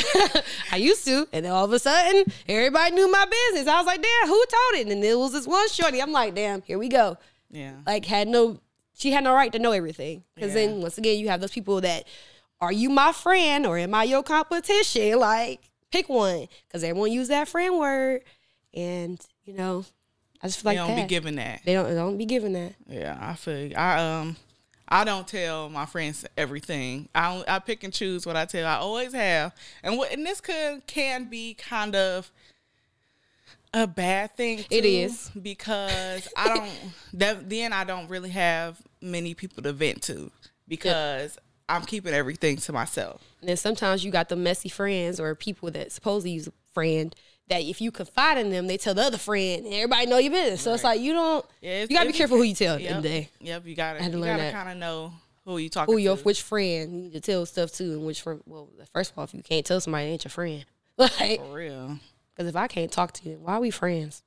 I 0.72 0.76
used 0.76 1.05
to, 1.07 1.29
and 1.33 1.44
then 1.44 1.52
all 1.52 1.64
of 1.64 1.72
a 1.72 1.79
sudden, 1.79 2.24
everybody 2.48 2.94
knew 2.94 3.11
my 3.11 3.24
business. 3.24 3.68
I 3.68 3.76
was 3.79 3.87
like, 3.87 4.02
damn, 4.02 4.29
who 4.29 4.44
told 4.46 4.87
it? 4.87 4.92
And 4.92 5.05
it 5.05 5.18
was 5.18 5.33
this 5.33 5.46
one 5.46 5.68
shorty. 5.68 6.00
I'm 6.02 6.12
like, 6.12 6.35
damn, 6.35 6.62
here 6.62 6.79
we 6.79 6.88
go. 6.88 7.16
Yeah. 7.50 7.74
like 7.87 8.05
had 8.05 8.26
no 8.26 8.59
she 8.98 9.12
had 9.12 9.22
no 9.22 9.33
right 9.33 9.52
to 9.52 9.59
know 9.61 9.70
everything 9.70 10.24
because 10.35 10.50
Yeah. 10.55 10.66
then 10.66 10.81
once 10.81 10.98
again 10.98 11.18
you 11.20 11.29
have 11.29 11.40
those 11.40 11.52
people 11.52 11.81
that 11.83 12.05
are 12.61 12.72
you 12.72 12.90
my 12.90 13.12
friend 13.12 13.64
or 13.66 13.79
am 13.79 13.94
i 13.94 14.02
your 14.02 14.24
competition 14.24 15.16
like 15.20 15.70
pick 15.92 16.09
one 16.09 16.48
because 16.66 16.83
everyone 16.83 17.12
use 17.12 17.29
that 17.29 17.46
friend 17.46 17.79
word 17.79 18.22
and 18.74 19.24
you 19.44 19.55
know 19.55 19.85
i 20.42 20.48
just 20.48 20.61
feel 20.61 20.70
like 20.70 20.76
they 20.79 20.87
don't 20.87 20.96
that. 20.96 21.02
be 21.05 21.09
giving 21.09 21.37
that. 21.37 21.61
they 21.64 21.72
don't 21.74 21.88
they 21.88 21.94
don't 21.94 22.18
be 22.18 22.26
giving 22.26 22.52
that 22.55 22.74
Yeah, 22.88 23.16
I 23.20 23.35
feel. 23.35 23.70
I 23.79 24.00
um, 24.20 24.37
I 24.88 25.05
don't 25.05 25.27
tell 25.27 25.68
my 25.68 25.87
friends 25.87 26.25
everything. 26.37 27.09
I 27.14 27.35
don't, 27.35 27.49
I 27.49 27.59
pick 27.59 27.83
and 27.85 27.92
choose 27.92 28.27
what 28.27 28.37
I 28.37 28.44
tell. 28.44 28.66
I 28.66 28.77
always 28.77 29.12
have, 29.12 29.55
and 29.83 29.99
what 29.99 30.12
and 30.12 30.25
this 30.25 30.40
could 30.40 30.87
can 30.87 31.25
be 31.25 31.55
kind 31.55 31.96
of 31.96 32.31
a 33.75 33.87
bad 33.87 34.37
thing. 34.37 34.64
It 34.70 34.85
is. 34.85 35.31
because 35.31 36.29
I 36.37 36.49
don't. 36.49 36.72
that, 37.14 37.51
then 37.51 37.72
I 37.72 37.85
don't 37.85 38.09
really 38.09 38.31
have 38.31 38.81
many 39.01 39.35
people 39.35 39.62
to 39.64 39.72
vent 39.72 40.03
to 40.05 40.31
because 40.68 41.37
I'm 41.68 41.83
keeping 41.83 42.14
everything 42.14 42.57
to 42.59 42.72
myself. 42.72 43.22
and 43.40 43.49
then 43.49 43.57
sometimes 43.57 44.05
you 44.05 44.11
got 44.11 44.29
the 44.29 44.37
messy 44.37 44.68
friends 44.68 45.18
or 45.18 45.35
people 45.35 45.70
that 45.72 45.92
supposedly 45.92 46.33
use 46.33 46.46
a 46.46 46.53
friend 46.72 47.14
that 47.48 47.62
if 47.62 47.80
you 47.80 47.90
confide 47.90 48.38
in 48.38 48.50
them 48.50 48.66
they 48.66 48.76
tell 48.76 48.94
the 48.94 49.02
other 49.02 49.18
friend 49.18 49.64
and 49.66 49.74
everybody 49.74 50.06
know 50.06 50.18
your 50.18 50.32
business 50.32 50.61
so 50.62 50.74
it's 50.74 50.85
like 50.85 51.00
you 51.00 51.12
don't 51.12 51.44
Yeah, 51.61 51.82
you 51.82 51.88
gotta 51.88 52.06
be 52.09 52.12
careful 52.12 52.37
who 52.37 52.42
you 52.42 52.54
tell 52.54 52.78
Yep, 52.80 53.02
the 53.02 53.09
day 53.09 53.28
yep. 53.40 53.66
You 53.66 53.74
gotta. 53.76 54.00
I 54.00 54.02
had 54.02 54.12
to 54.12 54.18
you 54.18 54.24
learn 54.24 54.37
gotta 54.37 54.42
that. 54.44 54.52
kind 54.54 54.68
of 54.70 54.76
know 54.78 55.12
who 55.44 55.59
you 55.59 55.68
talking 55.68 55.94
who 55.94 55.98
your 56.00 56.16
to. 56.16 56.22
which 56.24 56.42
friend 56.42 56.92
you 56.92 56.98
need 57.02 57.12
to 57.12 57.20
tell 57.20 57.46
stuff 57.46 57.70
to 57.72 57.85
and 57.85 58.04
which 58.06 58.20
friend 58.22 58.40
well 58.46 58.68
first 58.92 59.12
of 59.12 59.18
all 59.18 59.24
if 59.24 59.32
you 59.35 59.42
can't 59.42 59.64
tell 59.64 59.80
somebody 59.80 60.06
ain't 60.06 60.24
your 60.24 60.30
friend 60.30 60.64
like 60.98 61.38
For 61.40 61.52
real. 61.54 61.98
Because 62.35 62.48
if 62.50 62.56
I 62.56 62.66
can't 62.66 62.90
talk 62.92 63.12
to 63.12 63.28
you, 63.30 63.38
why 63.40 63.54
are 63.54 63.61
we 63.61 63.70
friends? 63.70 64.22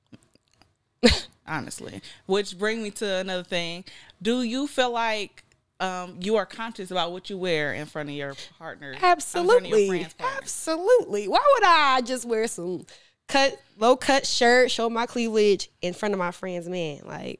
honestly. 1.47 2.01
Which 2.25 2.57
bring 2.57 2.83
me 2.83 2.91
to 2.91 3.15
another 3.17 3.43
thing. 3.43 3.85
Do 4.21 4.41
you 4.43 4.67
feel 4.67 4.91
like 4.91 5.43
um, 5.79 6.17
you 6.19 6.35
are 6.35 6.45
conscious 6.45 6.91
about 6.91 7.11
what 7.11 7.29
you 7.29 7.37
wear 7.37 7.73
in 7.73 7.85
front 7.85 8.09
of 8.09 8.15
your 8.15 8.33
partner? 8.57 8.93
in 8.93 8.99
front 8.99 9.13
of 9.27 9.41
your 9.41 9.57
Absolutely. 9.57 9.99
partner? 10.17 10.37
Absolutely. 10.37 11.27
Why 11.27 11.39
would 11.55 11.63
I 11.67 12.01
just 12.01 12.25
wear 12.25 12.47
some 12.47 12.85
cut, 13.29 13.57
low 13.77 13.95
cut 13.95 14.25
shirt, 14.25 14.69
show 14.71 14.89
my 14.89 15.05
cleavage 15.05 15.69
in 15.81 15.93
front 15.93 16.13
of 16.13 16.19
my 16.19 16.31
friend's 16.31 16.67
man? 16.67 17.01
Like, 17.05 17.39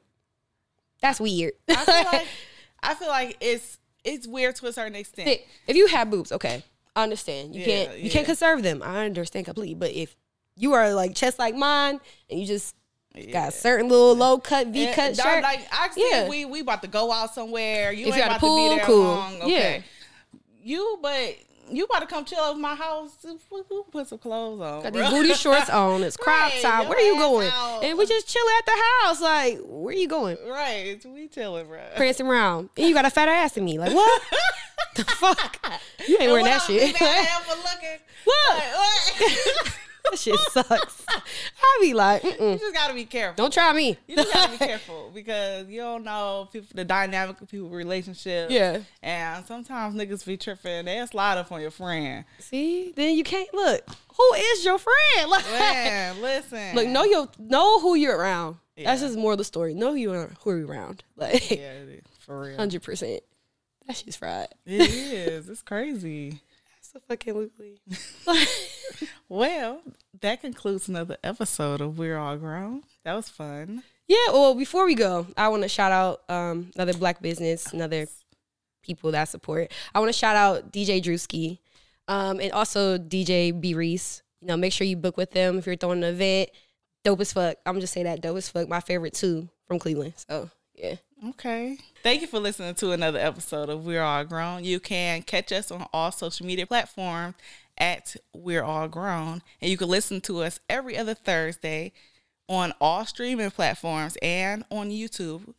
that's 1.02 1.20
weird. 1.20 1.52
I 1.68 1.74
feel 1.84 1.94
like 2.12 2.26
I 2.82 2.94
feel 2.94 3.08
like 3.08 3.36
it's 3.40 3.78
it's 4.04 4.26
weird 4.26 4.56
to 4.56 4.66
a 4.68 4.72
certain 4.72 4.94
extent. 4.94 5.40
if 5.66 5.76
you 5.76 5.86
have 5.88 6.10
boobs, 6.10 6.32
okay, 6.32 6.62
I 6.96 7.02
understand. 7.02 7.54
You 7.54 7.60
Yeah, 7.60 7.66
can't 7.66 7.98
you 7.98 8.04
yeah. 8.04 8.12
can't 8.12 8.26
conserve 8.26 8.62
them. 8.62 8.82
I 8.82 9.04
understand 9.04 9.44
completely. 9.46 9.74
But 9.74 9.90
if 9.92 10.16
you 10.56 10.72
are 10.74 10.92
like 10.94 11.14
chest 11.14 11.38
like 11.38 11.54
mine 11.54 12.00
and 12.30 12.40
you 12.40 12.46
just 12.46 12.74
got 13.32 13.48
a 13.48 13.52
certain 13.52 13.88
little 13.88 14.14
low 14.14 14.38
cut 14.38 14.68
V 14.68 14.92
cut 14.94 15.16
shirt, 15.16 15.42
Like 15.42 15.66
I 15.72 15.88
see 15.90 16.08
Yeah. 16.10 16.28
we 16.28 16.44
we 16.44 16.60
about 16.60 16.82
to 16.82 16.88
go 16.88 17.10
out 17.12 17.34
somewhere. 17.34 17.92
You 17.92 18.06
If 18.06 18.14
ain't 18.14 18.22
a 18.22 18.26
about 18.26 18.40
to 18.40 18.56
be 18.56 18.76
there 18.76 18.84
cool. 18.86 19.02
long. 19.04 19.42
Okay. 19.42 19.76
Yeah. 19.76 20.38
You 20.62 20.98
but 21.02 21.36
you 21.70 21.84
about 21.84 22.00
to 22.00 22.06
come 22.06 22.24
chill 22.24 22.38
over 22.40 22.58
my 22.58 22.74
house. 22.74 23.16
We'll 23.50 23.84
Put 23.84 24.08
some 24.08 24.18
clothes 24.18 24.60
on. 24.60 24.82
Got 24.82 24.92
bro. 24.92 25.02
these 25.02 25.10
booty 25.10 25.34
shorts 25.34 25.70
on. 25.70 26.02
It's 26.02 26.16
crop 26.16 26.50
Right, 26.52 26.62
top. 26.62 26.88
Where 26.88 26.98
are 26.98 27.00
you 27.00 27.16
going? 27.16 27.48
out. 27.52 27.82
And 27.84 27.96
we 27.98 28.06
just 28.06 28.28
chill 28.28 28.44
at 28.58 28.66
the 28.66 28.82
house. 29.02 29.20
Like, 29.20 29.58
where 29.64 29.94
are 29.94 29.98
you 29.98 30.08
going? 30.08 30.36
right. 30.48 30.98
We 31.04 31.28
chilling, 31.28 31.66
bro. 31.66 31.80
Prancing 31.96 32.26
around. 32.26 32.70
And 32.76 32.86
you 32.88 32.94
got 32.94 33.04
a 33.04 33.10
fatter 33.10 33.30
ass 33.32 33.52
than 33.52 33.64
me. 33.64 33.78
Like, 33.78 33.94
what? 33.94 34.22
the 34.96 35.04
fuck? 35.04 35.56
You 36.06 36.18
ain't 36.20 36.30
wearing 36.30 36.46
that 36.46 36.62
shit. 36.62 36.92
What? 37.00 37.02
I 37.02 37.18
am 37.18 37.42
for 37.42 37.56
looking. 37.56 37.98
What? 38.24 38.62
What? 38.74 39.78
That 40.10 40.18
shit 40.18 40.38
sucks. 40.50 41.04
I 41.08 41.78
be 41.80 41.94
like, 41.94 42.22
you 42.24 42.30
Mm-mm. 42.32 42.58
just 42.58 42.74
gotta 42.74 42.94
be 42.94 43.04
careful. 43.04 43.36
don't 43.42 43.52
try 43.52 43.72
me. 43.72 43.96
You 44.06 44.16
just 44.16 44.32
gotta 44.32 44.52
be 44.52 44.58
careful 44.66 45.10
because 45.14 45.68
you 45.68 45.80
don't 45.80 46.04
know 46.04 46.48
people, 46.52 46.68
the 46.74 46.84
dynamic 46.84 47.40
of 47.40 47.48
people 47.48 47.68
relationships. 47.68 48.52
Yeah. 48.52 48.80
And 49.02 49.44
sometimes 49.46 49.94
niggas 49.94 50.24
be 50.26 50.36
tripping. 50.36 50.84
They 50.86 51.04
slide 51.06 51.38
up 51.38 51.50
on 51.52 51.60
your 51.60 51.70
friend. 51.70 52.24
See, 52.38 52.92
then 52.96 53.16
you 53.16 53.24
can't 53.24 53.52
look. 53.54 53.82
Who 54.16 54.34
is 54.34 54.64
your 54.64 54.78
friend? 54.78 54.96
Like, 55.30 55.44
Man, 55.46 56.20
listen. 56.22 56.74
look, 56.74 56.86
know 56.88 57.04
your 57.04 57.28
know 57.38 57.80
who 57.80 57.94
you're 57.94 58.16
around. 58.16 58.56
That's 58.76 59.02
just 59.02 59.16
more 59.18 59.32
of 59.32 59.38
the 59.38 59.44
story. 59.44 59.74
Know 59.74 59.90
who 59.90 59.96
you 59.96 60.12
are, 60.12 60.30
who 60.42 60.56
you're 60.56 60.66
around. 60.66 61.02
Like, 61.16 61.50
Yeah, 61.50 61.72
for 62.20 62.40
real. 62.40 62.56
hundred 62.56 62.82
percent. 62.82 63.22
That 63.86 63.96
shit's 63.96 64.16
fried. 64.16 64.48
It 64.66 64.88
is. 64.90 65.48
It's 65.48 65.62
crazy. 65.62 66.40
So 66.92 66.98
fucking 67.06 67.34
looply. 67.34 67.80
Well, 69.28 69.80
that 70.22 70.40
concludes 70.40 70.88
another 70.88 71.16
episode 71.22 71.80
of 71.80 71.98
We're 71.98 72.18
All 72.18 72.36
Grown. 72.36 72.82
That 73.04 73.14
was 73.14 73.28
fun. 73.28 73.84
Yeah, 74.08 74.32
well, 74.32 74.56
before 74.56 74.84
we 74.86 74.96
go, 74.96 75.28
I 75.36 75.46
want 75.48 75.62
to 75.62 75.68
shout 75.68 75.92
out 75.92 76.22
um, 76.28 76.72
another 76.74 76.94
black 76.94 77.22
business, 77.22 77.72
another 77.72 78.08
people 78.82 79.12
that 79.12 79.28
support. 79.28 79.70
I 79.94 80.00
want 80.00 80.12
to 80.12 80.18
shout 80.18 80.34
out 80.34 80.72
DJ 80.72 81.00
Drewski 81.00 81.58
um, 82.08 82.40
and 82.40 82.50
also 82.50 82.98
DJ 82.98 83.58
B 83.58 83.74
Reese. 83.74 84.22
You 84.40 84.48
know, 84.48 84.56
make 84.56 84.72
sure 84.72 84.84
you 84.84 84.96
book 84.96 85.16
with 85.16 85.30
them 85.30 85.58
if 85.58 85.66
you're 85.66 85.76
throwing 85.76 86.02
an 86.02 86.12
event. 86.12 86.50
Dope 87.04 87.20
as 87.20 87.32
fuck. 87.32 87.56
I'm 87.64 87.78
just 87.78 87.92
saying 87.92 88.06
that 88.06 88.20
dope 88.20 88.36
as 88.36 88.48
fuck. 88.48 88.68
My 88.68 88.80
favorite 88.80 89.14
too 89.14 89.48
from 89.68 89.78
Cleveland. 89.78 90.14
So 90.28 90.50
yeah, 90.74 90.96
Okay. 91.28 91.78
Thank 92.02 92.22
you 92.22 92.26
for 92.26 92.38
listening 92.38 92.74
to 92.76 92.92
another 92.92 93.18
episode 93.18 93.68
of 93.68 93.84
We're 93.84 94.02
All 94.02 94.24
Grown. 94.24 94.64
You 94.64 94.80
can 94.80 95.22
catch 95.22 95.52
us 95.52 95.70
on 95.70 95.86
all 95.92 96.10
social 96.12 96.46
media 96.46 96.66
platforms 96.66 97.34
at 97.76 98.16
We're 98.34 98.62
All 98.62 98.88
Grown. 98.88 99.42
And 99.60 99.70
you 99.70 99.76
can 99.76 99.88
listen 99.88 100.20
to 100.22 100.42
us 100.42 100.60
every 100.68 100.96
other 100.96 101.14
Thursday 101.14 101.92
on 102.48 102.72
all 102.80 103.04
streaming 103.04 103.50
platforms 103.50 104.16
and 104.22 104.64
on 104.70 104.90
YouTube. 104.90 105.54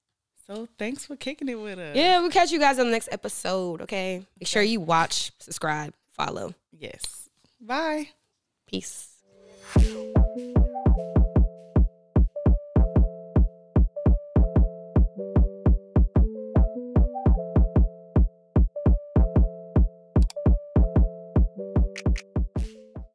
So 0.47 0.67
thanks 0.79 1.05
for 1.05 1.15
kicking 1.15 1.47
it 1.47 1.55
with 1.55 1.77
us. 1.79 1.95
yeah. 1.95 2.19
We'll 2.19 2.31
catch 2.31 2.51
you 2.51 2.59
guys 2.59 2.79
on 2.79 2.87
the 2.87 2.91
next 2.91 3.09
episode. 3.11 3.81
Okay, 3.81 4.25
make 4.39 4.47
sure 4.47 4.61
you 4.63 4.81
watch, 4.81 5.31
subscribe, 5.39 5.93
follow. 6.11 6.55
Yes. 6.71 7.29
Bye. 7.61 8.09
Peace. 8.67 9.09